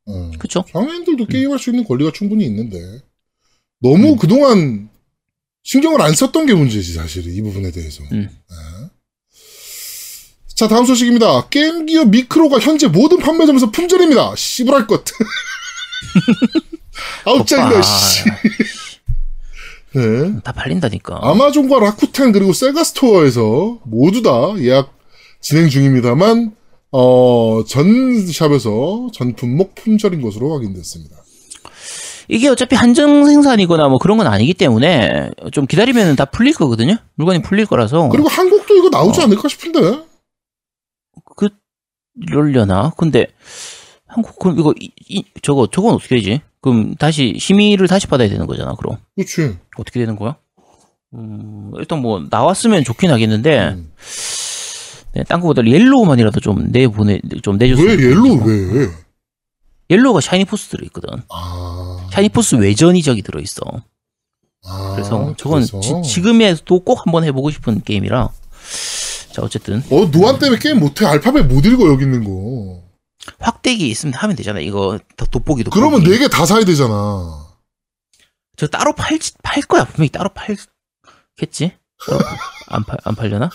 [0.06, 0.32] 네.
[0.38, 0.64] 그렇죠?
[0.72, 2.78] 장애인들도 게임할 수 있는 권리가 충분히 있는데
[3.80, 4.18] 너무 음.
[4.18, 4.90] 그동안
[5.64, 8.04] 신경을 안 썼던 게 문제지 사실 이 부분에 대해서.
[8.12, 8.30] 음.
[8.30, 8.30] 네.
[10.64, 11.50] 자 다음 소식입니다.
[11.50, 14.34] 게임기어 미크로가 현재 모든 판매점에서 품절입니다.
[14.38, 15.04] 씨부랄 것.
[17.26, 17.40] 아우.
[17.42, 18.24] 오빠, 씨.
[19.94, 20.40] 네.
[20.42, 21.20] 다 팔린다니까.
[21.22, 24.94] 아마존과 라쿠텐 그리고 세가 스토어에서 모두 다 예약
[25.42, 26.54] 진행 중입니다만
[26.94, 31.18] 어, 전 샵에서 전 품목 품절인 것으로 확인됐습니다.
[32.30, 36.96] 이게 어차피 한정 생산이거나 뭐 그런 건 아니기 때문에 좀 기다리면 다 풀릴 거거든요.
[37.16, 38.08] 물건이 풀릴 거라서.
[38.08, 39.24] 그리고 한국도 이거 나오지 어.
[39.26, 40.13] 않을까 싶은데.
[41.36, 42.92] 그러려나?
[42.98, 43.28] 근데
[44.08, 46.42] 한국 그럼 이거 이, 이- 저거 저건 어떻게 되지?
[46.62, 48.74] 그럼 다시 심의를 다시 받아야 되는 거잖아.
[48.76, 49.58] 그럼 그렇지.
[49.78, 50.36] 어떻게 되는 거야?
[51.16, 53.92] 음, 일단 뭐 나왔으면 좋긴 하겠는데 음.
[55.14, 58.88] 네, 딴 거보다 yellow만이라도 좀 내보내 좀 내줬으면 왜 yellow 왜?
[59.90, 61.10] Yellow가 샤이닝 포스 들어 있거든.
[61.30, 62.08] 아.
[62.12, 63.62] 샤이닝 포스 외전이 저기 들어 있어.
[64.66, 66.02] 아, 그래서 저건 그래서.
[66.02, 68.30] 지, 지금에도 꼭 한번 해보고 싶은 게임이라.
[69.34, 72.82] 자 어쨌든 어 노안 때문에 게임 못해 알파벳 못 읽어 여기 있는 거.
[73.40, 74.60] 확대기 있으면 하면 되잖아.
[74.60, 75.72] 이거 더 돋보기도.
[75.72, 76.04] 그러면.
[76.04, 77.48] 네 개 다 사야 되잖아.
[78.58, 79.86] 저 따로 팔, 팔 거야.
[79.86, 81.72] 분명히 따로 팔겠지?
[82.12, 82.18] 어,
[82.68, 83.50] 안 팔, 안 팔려나?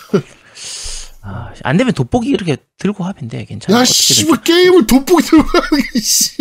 [1.21, 3.45] 아, 안 되면 돋보기 이렇게 들고 하면 돼.
[3.45, 3.79] 괜찮아.
[3.79, 3.85] 야.
[3.85, 6.37] 씨발, 게임을 돋보기 들고 하는 게, 씨.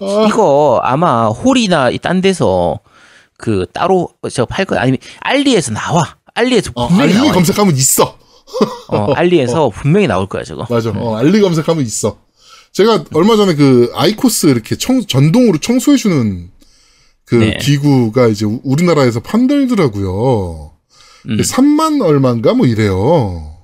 [0.00, 2.78] 아, 이거 아마 홀이나 이딴 데서
[3.36, 4.80] 그 따로 저 팔 거야.
[4.80, 6.16] 아니면 알리에서 나와.
[6.34, 7.30] 알리에서 어, 분명히 알리.
[7.32, 8.18] 검색하면 있어.
[8.88, 10.66] 어, 알리에서 분명히 나올 거야, 저거.
[10.68, 10.90] 맞아.
[10.90, 12.18] 어, 알리 검색하면 있어.
[12.72, 16.50] 제가 얼마 전에 그 아이코스 이렇게 청, 전동으로 청소해 주는
[17.24, 17.56] 그 네.
[17.60, 20.72] 기구가 이제 우- 우리나라에서 판들더라고요.
[21.28, 21.36] 음.
[21.38, 23.56] 3만 얼마인가 뭐 이래요.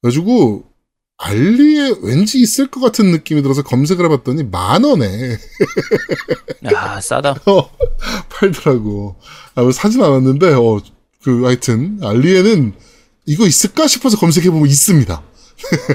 [0.00, 0.64] 그래가지고
[1.18, 5.36] 알리에 왠지 있을 것 같은 느낌이 들어서 검색을 해봤더니 만 원에
[6.72, 7.34] 야, 싸다.
[7.46, 7.70] 어,
[8.30, 9.16] 팔더라고.
[9.56, 10.80] 아, 뭐 사진 않았는데, 어,
[11.22, 12.74] 그, 하여튼, 알리에는
[13.26, 15.22] 이거 있을까 싶어서 검색해 보면 있습니다.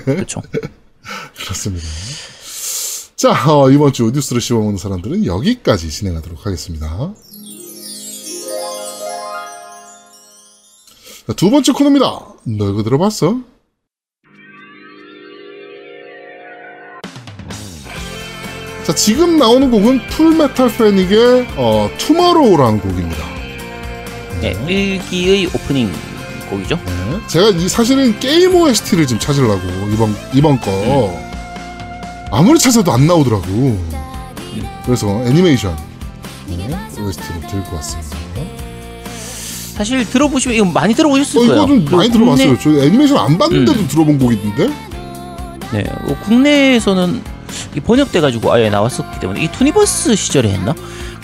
[0.05, 0.41] 그렇죠.
[1.37, 1.85] 그렇습니다.
[3.15, 7.13] 자, 어, 이번 주 뉴스를 씹어먹는 사람들은 여기까지 진행하도록 하겠습니다.
[11.27, 12.05] 자, 두 번째 코너입니다.
[12.43, 13.41] 너 이거 들어봤어?
[18.85, 23.34] 자, 지금 나오는 곡은 풀메탈 패닉의 어, Tomorrow라는 곡입니다.
[24.41, 25.91] 네, 1기의 오프닝
[26.49, 26.75] 곡이죠.
[26.85, 27.19] 네.
[27.27, 31.19] 제가 이 사실은 게임 OST를 좀 찾으려고 이번 이번 거
[32.31, 33.95] 아무리 찾아도 안 나오더라고.
[34.85, 35.75] 그래서 애니메이션
[36.47, 36.67] 네,
[36.99, 38.15] OST를 들고 왔습니다.
[39.75, 41.55] 사실 들어보시면 이거 많이 들어보셨을 어, 거예요.
[41.63, 42.59] 이거 좀 그리고 많이 들어봤어요.
[42.59, 44.69] 저 애니메이션 안 봤는데도 들어본 곡인데.
[45.73, 47.21] 네, 어, 국내에서는
[47.75, 50.73] 이 번역돼 가지고 아예 나왔었기 때문에 이 투니버스 시절에 했나?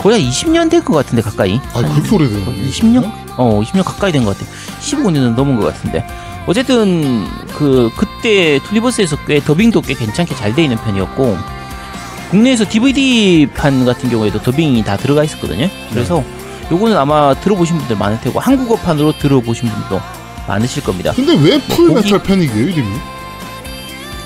[0.02, 1.60] 거의 한 20년 된것 같은데 가까이.
[1.74, 2.64] 아 그렇게 오래된 거예요?
[2.70, 3.12] 20년?
[3.38, 4.50] 어, 20년 가까이 된 것 같아.
[4.82, 6.06] 15년은 넘은 것 같은데.
[6.48, 11.38] 어쨌든 그 그때 투니버스에서 꽤 더빙도 꽤 괜찮게 잘 돼 있는 편이었고
[12.32, 15.70] 국내에서 DVD 판 같은 경우에도 더빙이 다 들어가 있었거든요.
[15.92, 16.24] 그래서
[16.72, 20.02] 요거는 아마 들어보신 분들 많을 테고 한국어판으로 들어보신 분도
[20.48, 21.12] 많으실 겁니다.
[21.16, 22.88] 근데 왜 풀메탈 패닉이에요 이름이?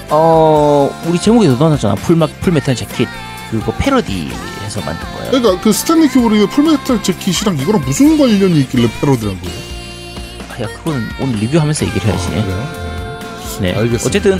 [0.10, 1.96] 어, 우리 제목에도 넣어놨잖아.
[1.96, 3.08] 풀마, 풀메탈 재킷.
[3.52, 5.15] 그거 패러디해서 만든 거예요.
[5.32, 9.58] 그러니까 그 스탠리 큐브릭의 풀메탈 재킷이랑 이거랑 무슨 관련이 있길래 패러디한 거예요?
[10.50, 12.28] 아, 야, 그거는 오늘 리뷰하면서 얘기를 해야지.
[12.28, 13.60] 아, 그래요?
[13.62, 13.74] 네.
[13.76, 14.08] 알겠습니다.
[14.08, 14.40] 어쨌든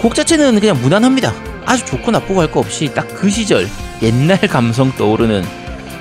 [0.00, 1.34] 곡 자체는 그냥 무난합니다.
[1.66, 3.68] 아주 좋고 나쁘고 할 거 없이 딱 그 시절
[4.02, 5.44] 옛날 감성 떠오르는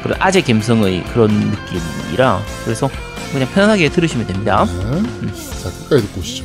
[0.03, 2.89] 그런 아재 감성의 그런 느낌이라 그래서
[3.31, 4.65] 그냥 편안하게 들으시면 됩니다.
[4.65, 5.01] 네.
[5.63, 6.43] 자 끝까지 듣고 오시죠.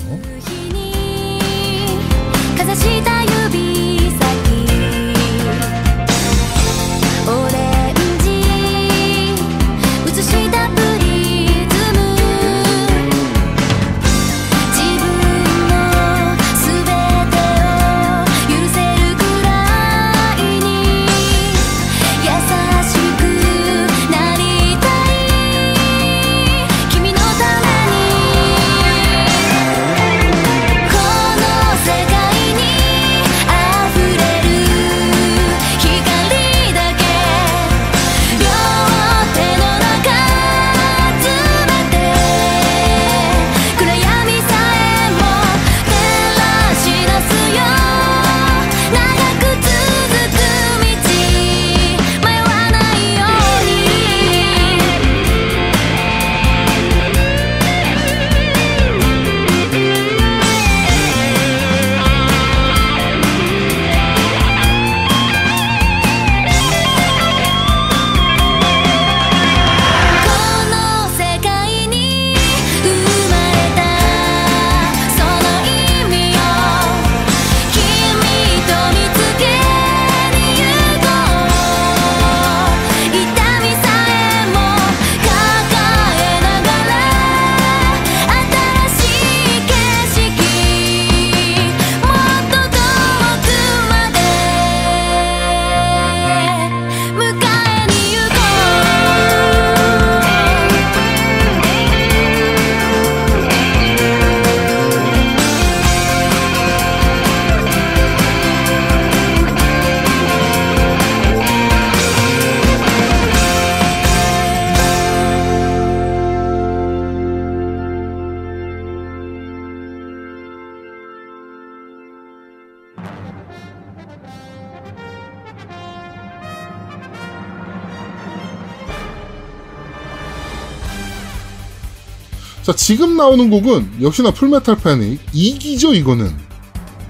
[132.73, 136.31] 자 지금 나오는 곡은 역시나 풀메탈 패닉 2기죠 이거는.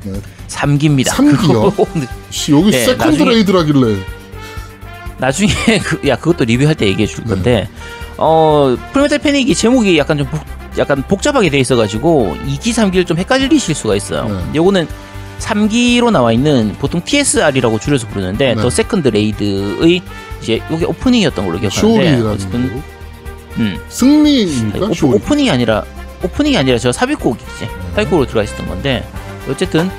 [0.05, 0.20] 네.
[0.48, 1.07] 3기입니다.
[1.09, 1.72] 3기요?
[2.31, 3.96] 씨, 여기 네, Second 나중에- Raid라길래.
[5.18, 5.51] 나중에
[5.85, 7.68] 그, 야 그것도 리뷰할 때 얘기해 줄 건데
[8.16, 10.40] 어 풀메탈 패닉이 제목이 약간 좀 복,
[10.79, 14.25] 약간 복잡하게 돼 있어가지고 2기 3기를 좀 헷갈리실 수가 있어요.
[14.29, 14.57] 네.
[14.57, 14.88] 요거는
[15.38, 18.61] 3기로 나와 있는 보통 TSR이라고 줄여서 부르는데 네.
[18.61, 20.02] The Second Raid의
[20.42, 22.83] 이제 요게 오프닝이었던 걸로 기억하는데 어쨌든 거.
[23.58, 24.86] 음 승리입니까?
[24.86, 25.06] 오프.
[25.06, 25.84] 오프닝이 아니라
[26.22, 29.06] 오프닝이 아니라 저 삽입곡이지 삽입곡으로 들어가 있었던 건데
[29.48, 29.90] 어쨌든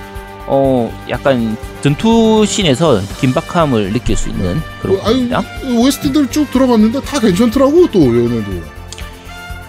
[0.47, 5.43] 어 약간 전투 씬에서 긴박함을 느낄 수 있는 그런 어, 아니, 곡입니다.
[5.79, 8.51] OST들 쭉 들어봤는데 다 괜찮더라고, 또, 얘네도.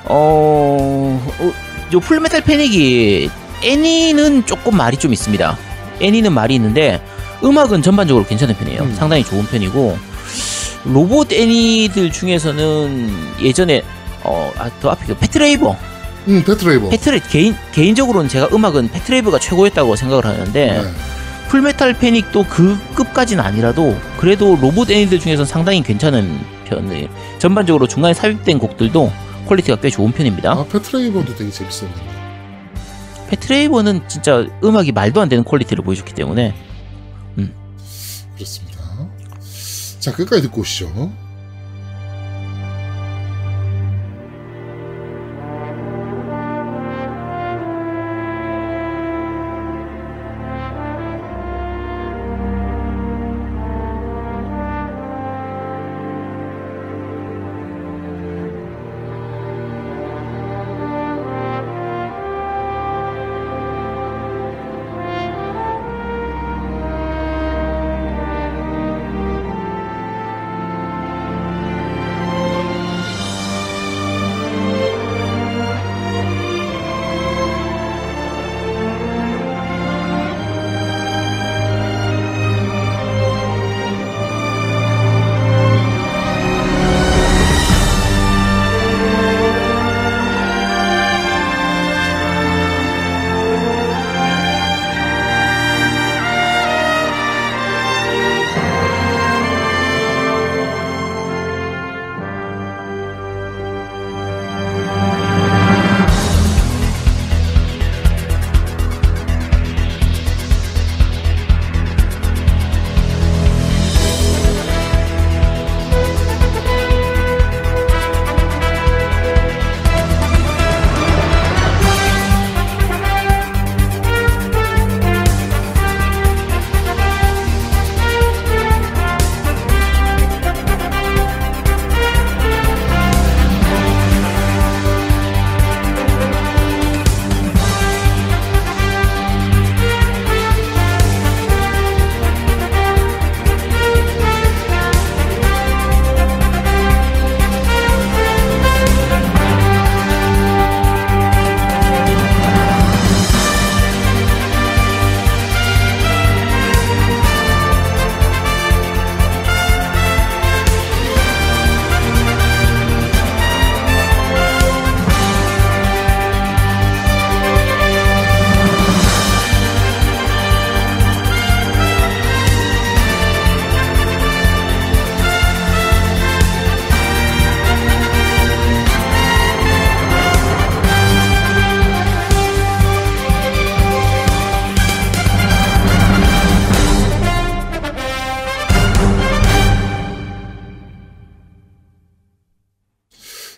[0.07, 1.53] 어, 어,
[1.93, 3.31] 요 풀메탈 패닉이
[3.65, 5.59] 애니는 조금 말이 좀 있습니다.
[6.01, 7.03] 애니는 말이 있는데
[7.43, 8.83] 음악은 전반적으로 괜찮은 편이에요.
[8.83, 8.95] 음.
[8.95, 9.97] 상당히 좋은 편이고
[10.85, 13.11] 로봇 애니들 중에서는
[13.43, 13.83] 예전에
[14.23, 15.77] 어, 아, 더 앞에 그 패트레이버,
[16.29, 16.89] 응, 패트레이버.
[16.89, 20.91] 패트레 개인 개인적으로는 제가 음악은 패트레이버가 최고였다고 생각을 하는데 네.
[21.49, 27.09] 풀메탈 패닉도 그 급까지는 아니라도 그래도 로봇 애니들 중에서는 상당히 괜찮은 편이에요.
[27.39, 29.13] 전반적으로 중간에 삽입된 곡들도
[29.47, 30.53] 퀄리티가 꽤 좋은 편입니다.
[30.53, 32.03] 아, 패트레이버도 되게 재밌었는데.
[33.29, 36.55] 패트레이버는 진짜 음악이 말도 안 되는 퀄리티를 보여줬기 때문에
[38.35, 38.74] 그렇습니다.
[40.05, 41.11] 자, 끝까지 듣고 오시죠.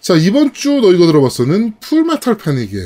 [0.07, 2.81] 자, 이번 주 너 이거 들어봤어는 풀메탈 패닉의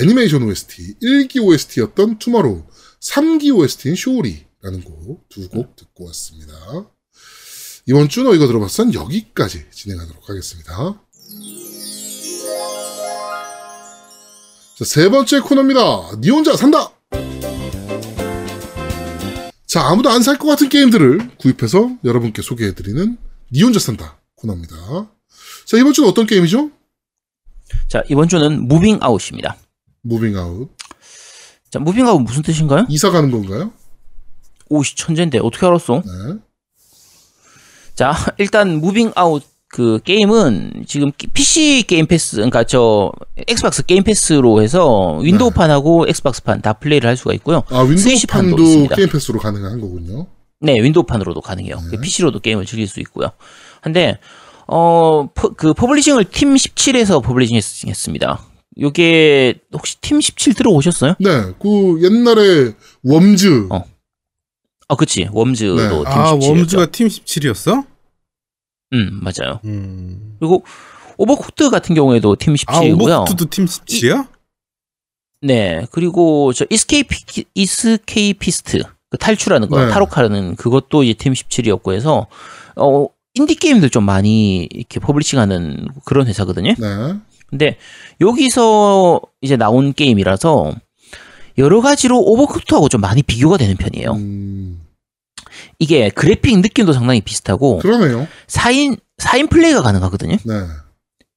[0.00, 2.64] 애니메이션 OST, 1기 OST였던 Tomorrow,
[3.00, 6.52] 3기 OST인 勝利라는 곡, 두 곡 듣고 왔습니다.
[7.86, 11.00] 이번 주 너 이거 들어봤어는 여기까지 진행하도록 하겠습니다.
[14.76, 16.16] 자, 세 번째 코너입니다.
[16.20, 16.92] 니 혼자 산다!
[19.68, 23.18] 자, 아무도 안 살 것 같은 게임들을 구입해서 여러분께 소개해드리는
[23.52, 25.12] 니 혼자 산다 코너입니다.
[25.66, 26.70] 자, 이번 주는 어떤 게임이죠?
[27.86, 29.56] 자 이번 주는 Moving Out입니다.
[30.02, 30.68] Moving Out.
[31.70, 32.86] 자 Moving Out 무슨 뜻인가요?
[32.88, 33.72] 이사 가는 건가요?
[34.68, 36.02] 오씨 천재인데 어떻게 알았어?
[36.04, 36.34] 네.
[37.94, 43.12] 자 일단 Moving Out 그 게임은 지금 PC 게임 패스 그러니까 저
[43.46, 47.62] 엑스박스 게임 패스로 해서 윈도우판하고 Xbox판 다 플레이를 할 수가 있고요.
[47.68, 48.96] 아, 윈도우판도.
[48.96, 50.26] Game Pass로 가능한 거군요.
[50.58, 51.76] 네, 윈도우판으로도 가능해요.
[51.92, 52.00] 네.
[52.00, 53.30] PC로도 게임을 즐길 수 있고요.
[53.80, 54.18] 근데
[54.72, 58.40] 어, 퍼- 그 publishing을 Team 17에서 publishing 했- 했습니다.
[58.78, 61.14] 요게 혹시 팀 17 들어보셨어요?
[61.18, 61.28] 네,
[61.60, 62.72] 그 옛날에
[63.02, 63.84] Worms 어.
[64.88, 65.28] 아, 그치.
[65.32, 65.88] Worms도 네.
[65.88, 66.50] 팀아 17이었죠.
[66.50, 67.84] Worms가 Team 17이었어?
[68.92, 69.60] 음, 맞아요.
[69.64, 70.36] 음.
[70.40, 70.64] 그리고
[71.16, 73.22] Overcooked 같은 경우에도 팀아 17이고요.
[73.22, 74.28] Overcooked도 Team 17이야?
[75.42, 75.86] 네.
[75.90, 79.90] 그리고 저 Escapi- Escapists 그 탈출하는 거, 네.
[79.90, 82.26] 탈옥하는 그것도 이제 팀 17이었고 해서
[82.76, 86.74] 어 인디 게임들 좀 많이 이렇게 publishing하는 그런 회사거든요.
[86.76, 87.14] 네,
[87.48, 87.76] 근데
[88.20, 90.74] 여기서 이제 나온 게임이라서
[91.58, 94.12] 여러 가지로 Overcooked하고 좀 많이 비교가 되는 편이에요.
[94.12, 94.80] 음,
[95.78, 98.26] 이게 그래픽 느낌도 상당히 비슷하고 그러네요.
[98.46, 100.36] 4인 4인 플레이가 가능하거든요.
[100.44, 100.54] 네,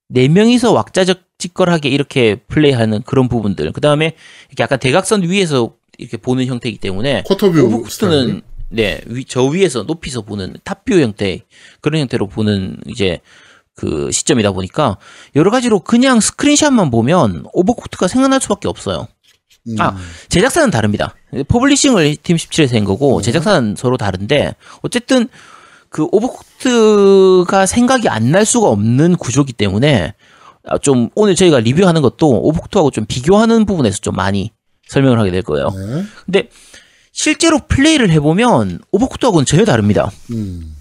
[0.08, 3.72] 네 명이서 왁자지껄하게 이렇게 플레이하는 그런 부분들.
[3.72, 4.14] 그 다음에
[4.48, 8.42] 이렇게 약간 대각선 위에서 이렇게 보는 형태이기 때문에 quarter view Overcooked는
[8.74, 11.40] 네, 위, 저 위에서 높이서 보는 top view 형태
[11.80, 13.20] 그런 형태로 보는 이제
[13.76, 14.98] 그 시점이다 보니까
[15.36, 19.08] 여러 가지로 그냥 스크린샷만 보면 Overcooked가 생각날 수밖에 없어요.
[19.68, 19.96] 음, 아,
[20.28, 21.14] 제작사는 다릅니다.
[21.48, 25.28] publishing을 Team 17에서 한 거고 제작사는 서로 다른데 어쨌든
[25.88, 30.14] 그 Overcooked가 생각이 안 날 수가 없는 구조기 때문에
[30.66, 34.50] 아, 좀 오늘 저희가 리뷰하는 것도 오버쿠트하고 좀 비교하는 부분에서 좀 많이
[34.88, 35.68] 설명을 하게 될 거예요.
[35.70, 36.48] 네, 근데
[37.14, 40.10] 실제로 플레이를 해보면 오버쿠트하고는 전혀 다릅니다.
[40.32, 40.74] 음,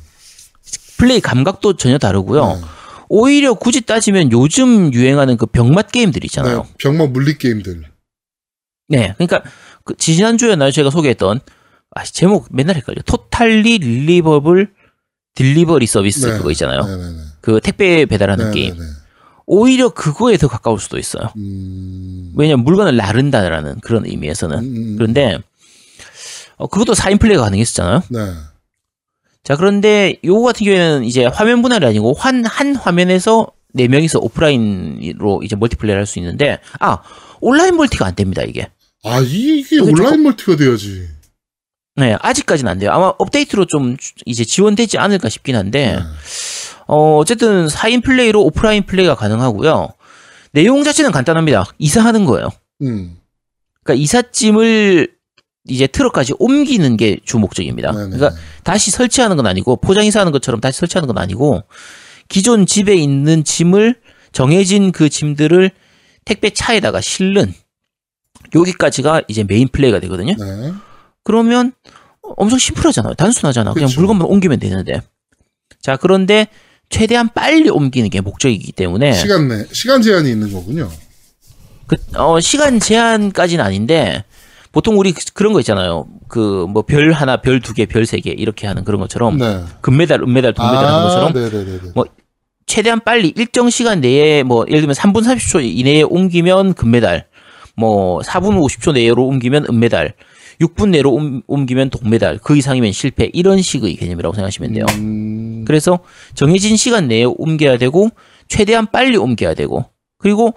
[0.97, 2.55] 플레이 감각도 전혀 다르고요.
[2.55, 2.61] 네.
[3.07, 6.63] 오히려 굳이 따지면 요즘 유행하는 그 병맛 게임들 있잖아요.
[6.63, 7.83] 네, 병맛 물리 게임들.
[8.89, 9.43] 네, 그러니까
[9.85, 11.39] 그 지난주에나 제가 소개했던
[11.95, 13.03] 아, 제목 맨날 헷갈려.
[13.05, 14.73] 토탈리 릴리버블
[15.35, 16.37] Delivery Service 네.
[16.37, 16.83] 그거 있잖아요.
[16.83, 17.17] 네, 네, 네.
[17.41, 18.75] 그 택배 배달하는 네, 게임.
[19.45, 21.29] 오히려 그거에 더 가까울 수도 있어요.
[21.37, 24.57] 음, 왜냐면 물건을 나른다라는 그런 의미에서는.
[24.57, 25.37] 음, 음, 그런데
[26.63, 28.03] 어, 그것도 4인 플레이가 가능했었잖아요.
[28.09, 28.19] 네,
[29.43, 35.57] 자, 그런데 요거 같은 경우에는 이제 화면 분할이 아니고 한, 한 화면에서 네명이서 오프라인으로 이제
[35.57, 36.99] 멀티플레이를 할 수 있는데, 아,
[37.41, 38.69] 온라인 멀티가 안 됩니다, 이게.
[39.03, 41.09] 아 이게 온라인 조금- 멀티가 돼야지.
[41.97, 42.91] 네, 아직까지는 안 돼요.
[42.91, 46.03] 아마 업데이트로 좀 주- 이제 지원되지 않을까 싶긴 한데, 네.
[46.87, 49.89] 어, 어쨌든 4인 플레이로 오프라인 플레이가 가능하고요.
[50.53, 51.65] 내용 자체는 간단합니다.
[51.79, 52.47] 이사하는 거예요.
[52.83, 53.17] 음,
[53.83, 55.11] 그러니까 이삿짐을
[55.67, 57.91] 이제 트럭까지 옮기는 게 주 목적입니다.
[57.91, 58.35] 네, 네, 그러니까 네.
[58.63, 61.63] 다시 설치하는 건 아니고 포장 이사하는 것처럼 다시 설치하는 건 아니고
[62.29, 63.95] 기존 집에 있는 짐을
[64.31, 65.71] 정해진 그 짐들을
[66.25, 67.53] 택배 차에다가 실는
[68.55, 70.35] 여기까지가 이제 메인 플레이가 되거든요.
[70.37, 70.73] 네.
[71.23, 71.71] 그러면
[72.37, 73.13] 엄청 심플하잖아요.
[73.15, 73.73] 단순하잖아.
[73.73, 73.99] 그냥 그쵸.
[74.01, 75.01] 물건만 옮기면 되는데.
[75.81, 76.47] 자, 그런데
[76.89, 80.89] 최대한 빨리 옮기는 게 목적이기 때문에 시간 내 시간 제한이 있는 거군요.
[81.87, 84.23] 그, 어, 시간 제한까지는 아닌데
[84.73, 86.05] 보통 우리 그- 그런 거 있잖아요.
[86.27, 89.61] 그 뭐 별 하나, 별 두 개, 별 세 개 이렇게 하는 그런 것처럼 네.
[89.81, 91.91] 금메달, 은메달, 동메달 하는 것처럼 네, 네, 네, 네.
[91.95, 92.03] 뭐
[92.65, 97.27] 최대한 빨리 일정 시간 내에 뭐 예를 들면 3분 30초 이내에 옮기면 금메달,
[97.77, 100.15] 뭐 4분 50초 내로 옮기면 은메달,
[100.61, 104.85] 6분 내로 옮, 옮기면 동메달, 그 이상이면 실패 이런 식의 개념이라고 생각하시면 돼요.
[104.97, 105.99] 음, 그래서
[106.33, 108.09] 정해진 시간 내에 옮겨야 되고
[108.47, 109.85] 최대한 빨리 옮겨야 되고
[110.17, 110.53] 그리고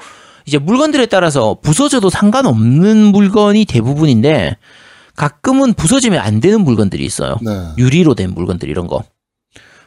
[0.46, 4.56] 이제 물건들에 따라서 부서져도 상관없는 물건이 대부분인데
[5.16, 7.36] 가끔은 부서지면 안 되는 물건들이 있어요.
[7.42, 7.50] 네.
[7.78, 9.02] 유리로 된 물건들 이런 거.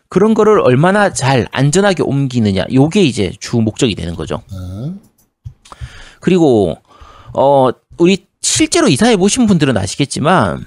[0.10, 2.66] 그런 거를 얼마나 잘 안전하게 옮기느냐.
[2.74, 4.42] 요게 이제 주 목적이 되는 거죠.
[4.52, 4.94] 네.
[6.20, 6.78] 그리고
[7.34, 10.66] 어 우리 실제로 이사해 보신 분들은 아시겠지만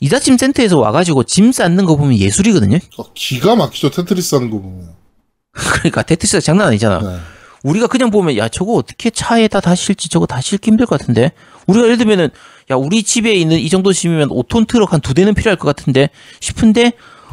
[0.00, 2.78] 이삿짐 센터에서 와가지고 짐 쌓는 거 보면 예술이거든요.
[2.96, 4.94] 어, 기가 막히죠 테트리스 하는 거 보면.
[5.52, 7.00] 그러니까 테트리스가 장난 아니잖아.
[7.00, 7.18] 네.
[7.64, 10.08] 우리가 그냥 보면 야 저거 어떻게 차에다 다 실지?
[10.08, 11.32] 저거 다 실기 힘들 것 같은데?
[11.66, 12.28] 우리가 예를 들면은
[12.70, 16.10] 야 우리 집에 있는 이 정도 짐이면 5톤 트럭 한 두 대는 필요할 것 같은데?
[16.40, 16.92] 싶은데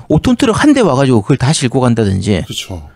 [0.09, 2.43] 5톤 트럭 한 대 와가지고 그걸 다 싣고 간다든지.
[2.45, 2.89] 그렇죠.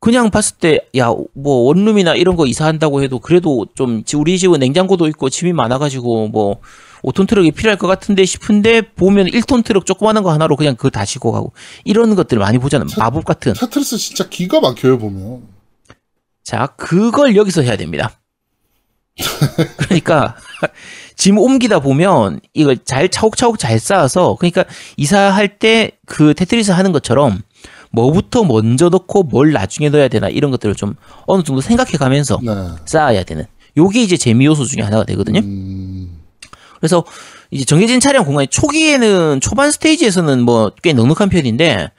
[0.00, 4.60] 그냥 봤을 때 야 뭐 원룸이나 이런 거 이사한다고 해도 그래도 좀 지- 우리 집은
[4.60, 6.60] 냉장고도 있고 짐이 많아가지고 뭐
[7.02, 11.04] 5톤 트럭이 필요할 것 같은데 싶은데 보면 1톤 트럭 조그마한 거 하나로 그냥 그걸 다
[11.04, 11.52] 싣고 가고
[11.84, 13.54] 이런 것들 많이 보잖아요 마법 같은.
[13.54, 15.42] 테트리스 진짜 기가 막혀요 보면.
[16.48, 18.10] 자, 그걸 여기서 해야 됩니다.
[19.76, 20.34] 그러니까
[21.14, 24.64] 짐 옮기다 보면 이걸 잘 차곡차곡 잘 쌓아서 그러니까
[24.96, 27.42] 이사할 때 그 테트리스 하는 것처럼
[27.90, 30.94] 뭐부터 먼저 넣고 뭘 나중에 넣어야 되나 이런 것들을 좀
[31.26, 32.52] 어느 정도 생각해 가면서 네.
[32.86, 33.44] 쌓아야 되는
[33.76, 35.40] 요게 이제 재미 요소 중에 하나가 되거든요.
[35.40, 36.18] 음,
[36.80, 37.04] 그래서
[37.50, 41.90] 이제 정해진 차량 공간이 초기에는 초반 스테이지에서는 뭐 꽤 넉넉한 편인데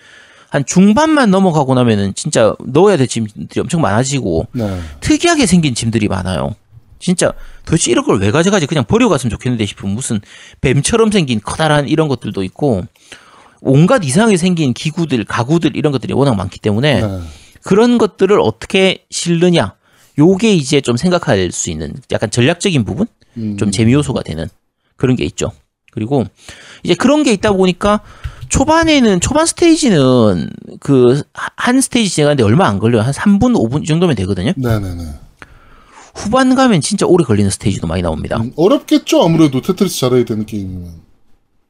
[0.50, 4.80] 한 중반만 넘어가고 나면은 진짜 넣어야 될 짐들이 엄청 많아지고 네.
[5.00, 6.56] 특이하게 생긴 짐들이 많아요.
[7.00, 7.32] 진짜
[7.66, 10.20] 도대체 이런 걸 왜 가져가지 그냥 버려갔으면 좋겠는데 싶은 무슨
[10.62, 12.84] 뱀처럼 생긴 커다란 이런 것들도 있고
[13.62, 17.20] 온갖 이상하게 생긴 기구들, 가구들 이런 것들이 워낙 많기 때문에 네.
[17.64, 19.76] 그런 것들을 어떻게 실느냐
[20.18, 23.08] 요게 이제 좀 생각할 수 있는 약간 전략적인 부분?
[23.38, 23.58] 음.
[23.58, 24.48] 좀 재미 요소가 되는
[24.96, 25.52] 그런 게 있죠.
[25.92, 26.26] 그리고
[26.84, 28.02] 이제 그런 게 있다 보니까
[28.50, 31.24] 초반에는 초반 스테이지는 그
[31.56, 33.02] 한 스테이지 진행하는데 얼마 안 걸려요.
[33.04, 34.54] 한 3분, 5분 이 정도면 되거든요.
[34.56, 35.04] 네 네 네.
[36.16, 38.38] 후반 가면 진짜 오래 걸리는 스테이지도 많이 나옵니다.
[38.38, 41.02] 음, 어렵겠죠 아무래도 테트리스 잘해야 되는 게임이면.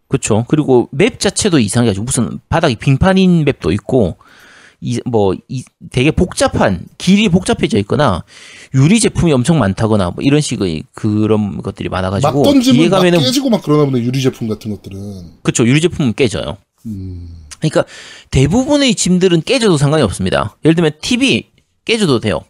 [0.08, 0.46] 그렇죠.
[0.48, 2.02] 그리고 맵 자체도 이상하죠.
[2.04, 4.18] 무슨 바닥이 빙판인 맵도 있고
[4.82, 8.24] 이 뭐 이 되게 복잡한 길이 복잡해져 있거나
[8.74, 13.50] 유리 제품이 엄청 많다거나 뭐 이런 식의 그런 것들이 막 많아가지고 던지면 막 가면은 깨지고
[13.50, 14.98] 막 그러나 보네 유리 제품 같은 것들은.
[15.44, 15.68] 그렇죠.
[15.68, 16.58] 유리 제품은 깨져요.
[16.86, 17.30] 음.
[17.60, 17.86] 그러니까
[18.32, 20.56] 대부분의 짐들은 깨져도 상관이 없습니다.
[20.64, 21.50] 예를 들면 TV
[21.86, 22.42] 깨져도 돼요.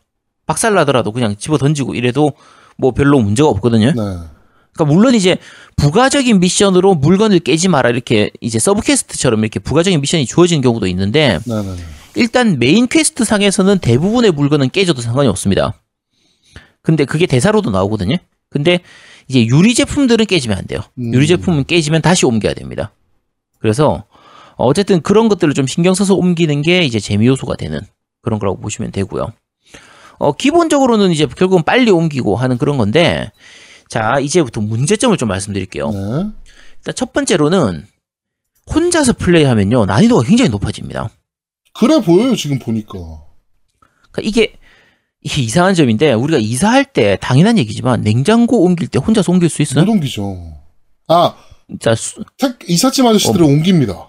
[0.45, 2.33] 박살 나더라도 그냥 집어 던지고 이래도
[2.77, 3.87] 뭐 별로 문제가 없거든요.
[3.87, 3.93] 네.
[3.93, 5.37] 그러니까 물론 이제
[5.75, 11.39] 부가적인 미션으로 물건을 깨지 마라 이렇게 이제 sub quest처럼 이렇게 부가적인 미션이 주어지는 경우도 있는데
[11.45, 11.75] 네 네.
[12.15, 15.73] 일단 main quest 상에서는 대부분의 물건은 깨져도 상관이 없습니다.
[16.81, 18.15] 근데 그게 대사로도 나오거든요.
[18.49, 18.79] 근데
[19.27, 20.81] 이제 유리 제품들은 깨지면 안 돼요.
[20.97, 21.13] 음.
[21.13, 22.91] 유리 제품은 깨지면 다시 옮겨야 됩니다.
[23.59, 24.05] 그래서
[24.65, 27.79] 어쨌든 그런 것들을 좀 신경 써서 옮기는 게 이제 재미 요소가 되는
[28.21, 29.31] 그런 거라고 보시면 되고요.
[30.17, 33.31] 어, 기본적으로는 이제 결국은 빨리 옮기고 하는 그런 건데
[33.87, 35.89] 자, 이제부터 문제점을 좀 말씀드릴게요.
[35.91, 35.99] 네.
[36.79, 37.87] 일단 첫 번째로는
[38.73, 39.85] 혼자서 플레이하면요.
[39.85, 41.09] 난이도가 굉장히 높아집니다.
[41.73, 42.93] 그래 보여요 지금 보니까.
[44.11, 44.53] 그러니까 이게
[45.21, 49.85] 이게 이상한 점인데 우리가 이사할 때 당연한 얘기지만 냉장고 옮길 때 혼자서 옮길 수 있어요?
[49.85, 50.53] 못 옮기죠.
[51.07, 51.35] 아
[51.79, 54.08] 자, 수- 택, 이삿짐 아저씨들을 옮깁니다.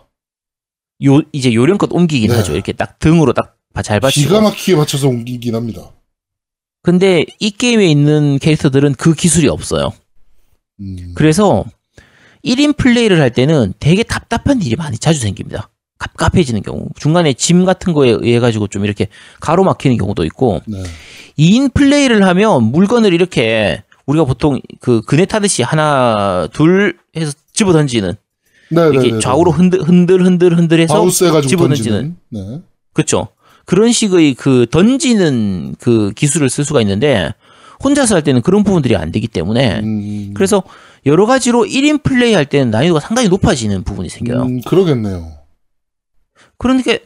[1.04, 2.36] 요 이제 요령껏 옮기긴 네.
[2.36, 2.52] 하죠.
[2.54, 4.28] 이렇게 딱 등으로 딱 잘 받치고.
[4.28, 5.90] 기가 막히게 받쳐서 옮기긴 합니다.
[6.82, 9.92] 근데 이 게임에 있는 캐릭터들은 그 기술이 없어요.
[10.80, 11.12] 음.
[11.14, 11.64] 그래서
[12.44, 15.68] 1인 플레이를 할 때는 되게 답답한 일이 많이 자주 생깁니다.
[15.98, 16.86] 갑갑해지는 경우.
[16.96, 19.08] 중간에 짐 같은 거에 의해 가지고 좀 이렇게
[19.40, 20.82] 가로막히는 경우도 있고 네.
[21.38, 28.14] 2인 플레이를 하면 물건을 이렇게 우리가 보통 그 그네 타듯이 하나 둘 해서 집어 던지는
[28.70, 29.06] 네네네.
[29.06, 32.16] 이렇게 좌우로 흔들 흔들 흔들 흔들해서 집어던지는 던지는.
[32.30, 32.60] 네.
[32.92, 33.28] 그렇죠.
[33.66, 37.32] 그런 식의 그 던지는 그 기술을 쓸 수가 있는데
[37.82, 40.34] 혼자서 할 때는 그런 부분들이 안 되기 때문에 음.
[40.34, 40.62] 그래서
[41.06, 44.42] 여러 가지로 1인 플레이 할 때는 난이도가 상당히 높아지는 부분이 생겨요.
[44.42, 45.32] 음, 그러겠네요.
[46.58, 46.98] 그러니까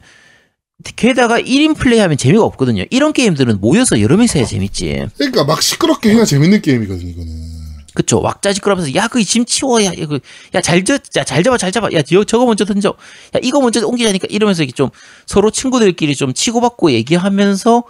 [0.96, 2.84] 게다가 1인 플레이 하면 재미가 없거든요.
[2.90, 5.06] 이런 게임들은 모여서 여러 명이서 해야 재밌지.
[5.16, 7.53] 그러니까 막 시끄럽게 해야 재밌는 게임이거든 이거는.
[7.95, 8.20] 그쵸.
[8.20, 9.84] 왁자지껄하면서, 야, 그 짐 치워.
[9.84, 10.18] 야, 이거,
[10.55, 11.88] 야, 잘, 저, 야, 잘 잡아, 잘 잡아.
[11.92, 12.90] 야, 저, 저거 먼저 던져.
[13.34, 14.26] 야, 이거 먼저 옮기자니까.
[14.30, 14.90] 이러면서 이렇게 좀
[15.26, 17.84] 서로 친구들끼리 좀 치고받고 얘기하면서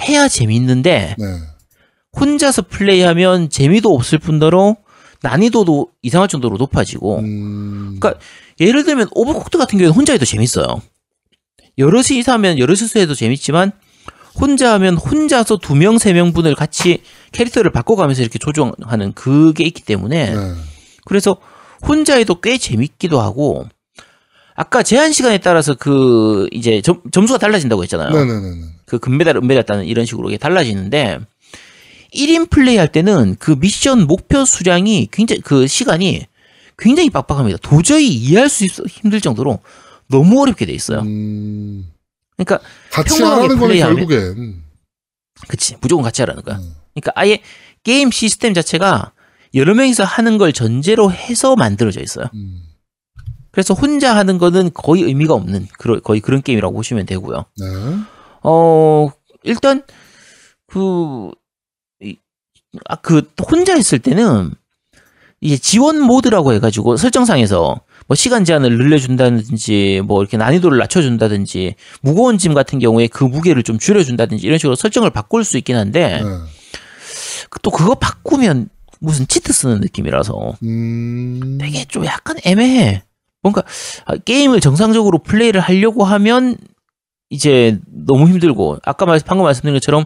[0.00, 1.24] 해야 재밌는데, 네.
[2.18, 4.76] 혼자서 플레이하면 재미도 없을 뿐더러
[5.22, 7.96] 난이도도 이상할 정도로 높아지고, 음.
[8.00, 8.20] 그러니까
[8.60, 10.80] 예를 들면 오버쿡드 같은 경우는 혼자 해도 재밌어요.
[11.76, 13.72] 여럿이서 하면 여럿이서 해도 재밌지만
[14.34, 17.02] 혼자 하면 혼자서 두 명, 세 명 분을 같이
[17.32, 20.54] 캐릭터를 바꿔가면서 이렇게 조정하는 그게 있기 때문에 네.
[21.04, 21.36] 그래서
[21.86, 23.66] 혼자 해도 꽤 재밌기도 하고
[24.54, 28.10] 아까 제한 시간에 따라서 그 이제 점, 점수가 달라진다고 했잖아요.
[28.10, 28.62] 네네네.
[28.86, 31.20] 그 금메달, 은메달 따는 이런 식으로 이게 달라지는데
[32.14, 36.26] 1인 플레이 할 때는 그 미션 목표 수량이 굉장히 그 시간이
[36.76, 37.58] 굉장히 빡빡합니다.
[37.62, 39.60] 도저히 이해할 수 있어 힘들 정도로
[40.08, 41.00] 너무 어렵게 돼 있어요.
[41.02, 41.86] 음.
[42.36, 42.60] 그러니까
[42.90, 44.62] 같이 평범하게 하라는 플레이하면- 결국엔.
[45.48, 46.56] 그치 무조건 같이 하라는 거야.
[46.56, 46.74] 음.
[47.00, 47.40] 그러니까 아예
[47.84, 49.12] 게임 시스템 자체가
[49.54, 52.26] 여러 명이서 하는 걸 전제로 해서 만들어져 있어요.
[52.34, 52.62] 음.
[53.50, 57.44] 그래서 혼자 하는 거는 거의 의미가 없는 그런 거의 그런 게임이라고 보시면 되고요.
[57.58, 57.66] 네.
[58.42, 59.08] 어,
[59.42, 59.82] 일단,
[60.66, 61.30] 그,
[62.02, 62.16] 이-
[62.88, 64.52] 아, 그, 혼자 했을 때는,
[65.40, 72.54] 이제 지원 모드라고 해가지고 설정상에서 뭐 시간 제한을 늘려준다든지 뭐 이렇게 난이도를 낮춰준다든지 무거운 짐
[72.54, 76.28] 같은 경우에 그 무게를 좀 줄여준다든지 이런 식으로 설정을 바꿀 수 있긴 한데 네.
[77.62, 78.68] 또 그거 바꾸면
[79.00, 81.58] 무슨 치트 쓰는 느낌이라서 음.
[81.60, 83.02] 되게 좀 약간 애매해.
[83.42, 83.62] 뭔가
[84.04, 86.56] 아, 게임을 정상적으로 플레이를 하려고 하면
[87.30, 90.04] 이제 너무 힘들고 아까 말 방금 말씀드린 것처럼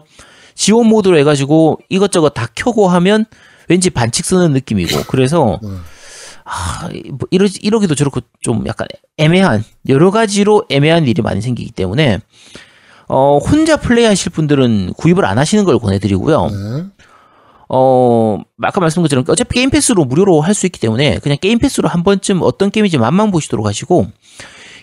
[0.55, 3.25] 지원 모드로 해가지고 이것저것 다 켜고 하면
[3.69, 5.69] 왠지 반칙 쓰는 느낌이고 그래서 네.
[6.45, 8.87] 아, 뭐 이러 이러기도 저렇고 좀 약간
[9.17, 12.19] 애매한 여러 가지로 애매한 일이 많이 생기기 때문에
[13.07, 16.47] 어 혼자 플레이하실 분들은 구입을 안 하시는 걸 권해드리고요.
[16.47, 16.85] 네.
[17.75, 21.89] 어, 아까 말씀드린 것처럼 어차피 게임 패스로 무료로 할 수 있기 때문에 그냥 게임 패스로
[21.89, 24.07] 한 번쯤 어떤 게임인지 맛만 보시도록 하시고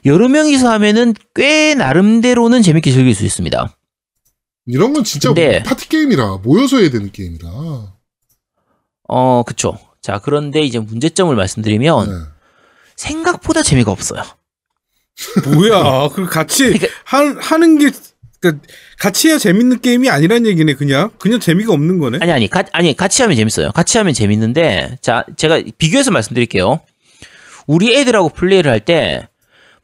[0.07, 3.77] 여러 명이서 하면은 꽤 나름대로는 재밌게 즐길 수 있습니다.
[4.67, 7.49] 이런 건 진짜 근데- 파티 게임이라 모여서 해야 되는 게임이라.
[9.09, 9.79] 어, 그쵸.
[10.03, 12.15] 자, 그런데 이제 문제점을 말씀드리면 네.
[12.97, 14.23] 생각보다 재미가 없어요.
[15.55, 16.09] 뭐야?
[16.09, 17.91] 그 같이 그러니까- 하, 하는 게
[18.41, 18.67] 그러니까
[18.99, 22.19] 같이 해야 재밌는 게임이 아니란 얘기네 그냥 그냥 재미가 없는 거네.
[22.23, 23.71] 아니 아니 가, 아니 같이 하면 재밌어요.
[23.73, 26.81] 같이 하면 재밌는데 자 제가 비교해서 말씀드릴게요.
[27.67, 29.29] 우리 애들하고 플레이를 할 때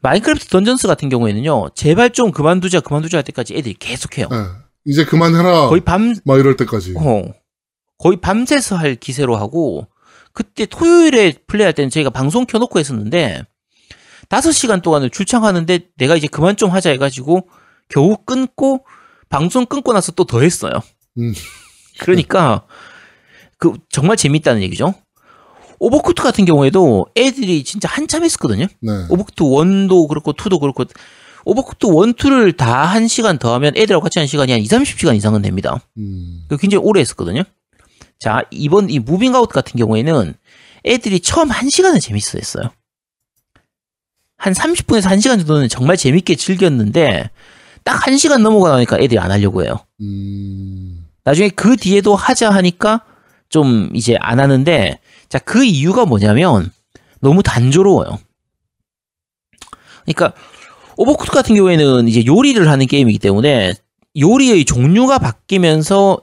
[0.01, 4.27] 마인크래프트 던전스 같은 경우에는요 제발 좀 그만두자 그만두자 할 때까지 애들이 계속해요.
[4.31, 4.37] 예.
[4.85, 5.67] 이제 그만해라.
[5.69, 6.93] 거의 밤 막 이럴 때까지.
[6.97, 7.23] 어,
[7.97, 9.87] 거의 밤새서 할 기세로 하고
[10.33, 13.43] 그때 토요일에 플레이할 때는 저희가 방송 켜놓고 했었는데
[14.29, 17.47] 5시간 동안을 출창하는데 내가 이제 그만 좀 하자 해가지고
[17.89, 18.85] 겨우 끊고
[19.29, 20.71] 방송 끊고 나서 또 더 했어요.
[21.17, 21.33] 음.
[21.99, 22.65] 그러니까
[23.57, 24.93] 그 정말 재밌다는 얘기죠.
[25.79, 28.65] Overcooked 같은 경우에도 애들이 진짜 한참 했었거든요.
[28.81, 28.91] 네.
[29.09, 30.85] Overcooked 1도 그렇고 2도 그렇고
[31.45, 35.41] Overcooked 1, 2를 다 한 시간 더하면 애들하고 같이 한 시간이 한 2, 30시간 이상은
[35.41, 35.79] 됩니다.
[35.97, 36.43] 음.
[36.49, 37.43] 그 굉장히 오래 했었거든요.
[38.19, 40.33] 자, 이번 이 Moving Out 같은 경우에는
[40.85, 42.69] 애들이 처음 한 시간은 재밌어 했어요.
[44.37, 47.29] 한 30분에서 1시간 정도는 정말 재밌게 즐겼는데
[47.87, 49.79] 딱 1시간 넘어가 나니까 애들이 안 하려고 해요.
[50.01, 51.05] 음.
[51.23, 53.05] 나중에 그 뒤에도 하자 하니까
[53.47, 56.69] 좀 이제 안 하는데 자, 그 이유가 뭐냐면
[57.21, 58.19] 너무 단조로워요.
[60.03, 60.33] 그러니까
[60.97, 63.73] 오버쿠트 같은 경우에는 이제 요리를 하는 게임이기 때문에
[64.19, 66.19] 요리의 종류가 바뀌면서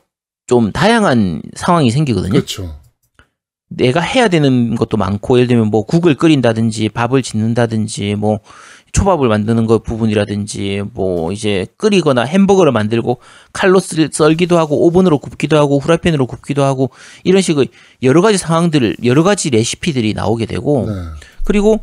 [0.47, 2.33] 좀 다양한 상황이 생기거든요.
[2.33, 2.79] 그렇죠.
[3.69, 8.41] 내가 해야 되는 것도 많고 예를 들면 뭐 국을 끓인다든지 밥을 짓는다든지 뭐
[8.95, 13.19] 초밥을 만드는 것 부분이라든지 뭐 이제 끓이거나 햄버거를 만들고
[13.53, 16.91] 칼로 쓸- 썰기도 하고 오븐으로 굽기도 하고 후라이팬으로 굽기도 하고
[17.25, 17.69] 이런 식의
[18.03, 20.95] 여러 가지 상황들을 여러 가지 레시피들이 나오게 되고 네.
[21.45, 21.81] 그리고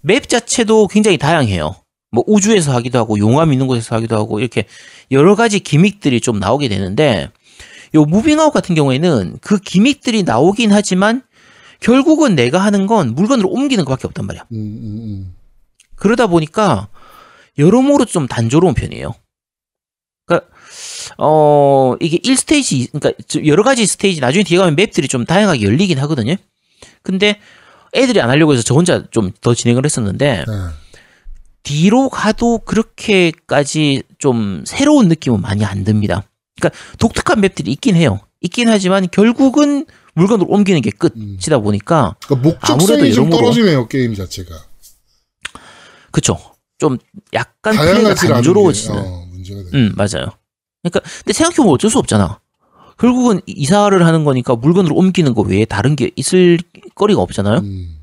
[0.00, 1.76] 맵 자체도 굉장히 다양해요.
[2.10, 4.64] 뭐 우주에서 하기도 하고 용암 있는 곳에서 하기도 하고 이렇게
[5.10, 7.30] 여러 가지 gimmick들이 좀 나오게 되는데
[7.94, 11.22] 요 Moving Out 같은 경우에는 그 gimmick들이 나오긴 하지만
[11.80, 14.44] 결국은 내가 하는 건 물건을 옮기는 것밖에 없단 말이야.
[14.52, 15.33] 음, 음, 음.
[15.96, 16.88] 그러다 보니까
[17.58, 19.14] 여러모로 좀 단조로운 편이에요.
[20.26, 20.48] 그러니까
[21.18, 25.98] 어 이게 1스테이지 그러니까 저 여러 가지 스테이지 나중에 뒤에 가면 맵들이 좀 다양하게 열리긴
[26.00, 26.36] 하거든요.
[27.02, 27.38] 근데
[27.94, 30.52] 애들이 안 하려고 해서 저 혼자 좀 더 진행을 했었는데 네.
[31.62, 36.24] 뒤로 가도 그렇게까지 좀 새로운 느낌은 많이 안 듭니다.
[36.58, 38.20] 그러니까 독특한 맵들이 있긴 해요.
[38.40, 44.54] 있긴 하지만 결국은 물건으로 옮기는 게 끝이다 보니까 그러니까 목적성이 아무래도 좀 떨어지네요 게임 자체가.
[46.14, 46.38] 그쵸.
[46.78, 46.96] 좀
[47.32, 48.96] 약간 플레이가 단조로워지는.
[48.96, 49.70] 어, 문제가 돼.
[49.74, 50.30] 음, 맞아요.
[50.80, 52.38] 그러니까 근데 생각해보면 어쩔 수 없잖아.
[52.98, 56.60] 결국은 이사를 하는 거니까 물건으로 옮기는 거 외에 다른 게 있을
[56.94, 57.58] 거리가 없잖아요.
[57.58, 57.98] 음.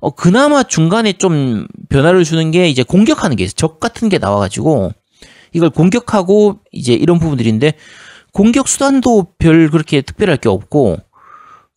[0.00, 3.46] 어, 그나마 중간에 좀 변화를 주는 게 이제 공격하는 게.
[3.46, 4.90] 적 같은 게 나와가지고
[5.52, 7.74] 이걸 공격하고 이제 이런 부분들인데
[8.32, 10.96] 공격 수단도 별 그렇게 특별할 게 없고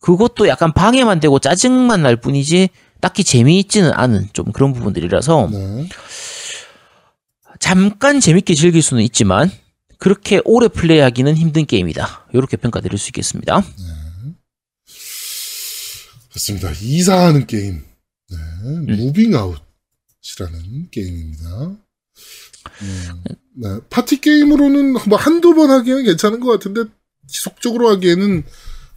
[0.00, 2.70] 그것도 약간 방해만 되고 짜증만 날 뿐이지
[3.00, 5.88] 딱히 재미있지는 않은 좀 그런 부분들이라서 네.
[7.60, 9.50] 잠깐 재밌게 즐길 수는 있지만
[9.98, 12.28] 그렇게 오래 플레이하기는 힘든 게임이다.
[12.32, 13.64] 이렇게 평가드릴 수 있겠습니다.
[16.30, 16.70] 좋습니다.
[16.80, 17.84] 이사하는 게임.
[18.30, 18.36] 네.
[18.64, 18.86] 음.
[18.86, 21.76] Moving Out이라는 게임입니다.
[22.82, 23.24] 음,
[23.56, 23.78] 네.
[23.90, 26.90] 파티 게임으로는 뭐 한두 번 하기에는 괜찮은 것 같은데
[27.28, 28.42] 지속적으로 하기에는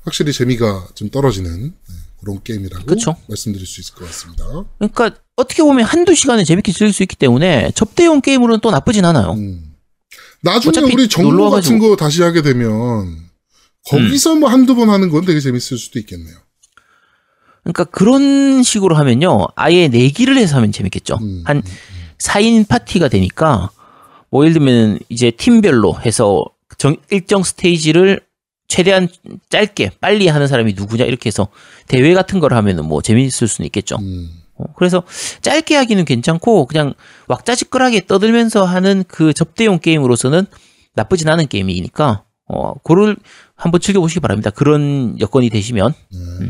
[0.01, 3.15] 확실히 재미가 좀 떨어지는 네, 그런 게임이라고 그쵸.
[3.27, 4.45] 말씀드릴 수 있을 것 같습니다.
[4.79, 9.33] 그러니까 어떻게 보면 한두 시간에 재밌게 즐길 수 있기 때문에 접대용 게임으로는 또 나쁘진 않아요.
[9.33, 9.75] 음.
[10.41, 13.27] 나중에 우리 정보 같은 거 다시 하게 되면
[13.85, 16.35] 거기서 뭐 한두 번 하는 건 되게 재밌을 수도 있겠네요.
[17.63, 19.47] 그러니까 그런 식으로 하면요.
[19.55, 21.17] 아예 내기를 해서 하면 재밌겠죠.
[21.21, 21.61] 음, 한
[22.17, 23.71] 4인 파티가 되니까
[24.29, 26.45] 뭐 예를 들면 이제 팀별로 해서
[26.77, 28.21] 정, 일정 스테이지를
[28.67, 29.07] 최대한
[29.49, 31.47] 짧게 빨리 하는 사람이 누구냐 이렇게 해서
[31.87, 33.97] 대회 같은 걸 하면은 뭐 재밌을 수는 있겠죠.
[33.97, 34.29] 음.
[34.55, 35.03] 어, 그래서
[35.41, 36.93] 짧게 하기는 괜찮고 그냥
[37.27, 40.45] 왁자지껄하게 떠들면서 하는 그 접대용 게임으로서는
[40.95, 43.15] 나쁘진 않은 게임이니까 어 그걸
[43.55, 44.49] 한번 즐겨보시기 바랍니다.
[44.49, 46.49] 그런 여건이 되시면 네.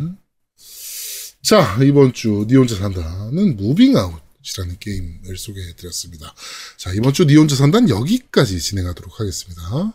[1.44, 6.34] 자, 이번 주 니 혼자 산다는 Moving Out이라는 게임을 소개해 드렸습니다.
[6.78, 9.94] 자, 이번 주 니 혼자 산다는 여기까지 진행하도록 하겠습니다.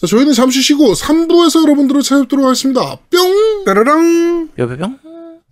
[0.00, 2.98] 자, 저희는 잠시 쉬고 3부에서 여러분들을 찾아뵙도록 하겠습니다.
[3.10, 3.64] 뿅!
[3.64, 5.07] 따라랑 뼈뼈병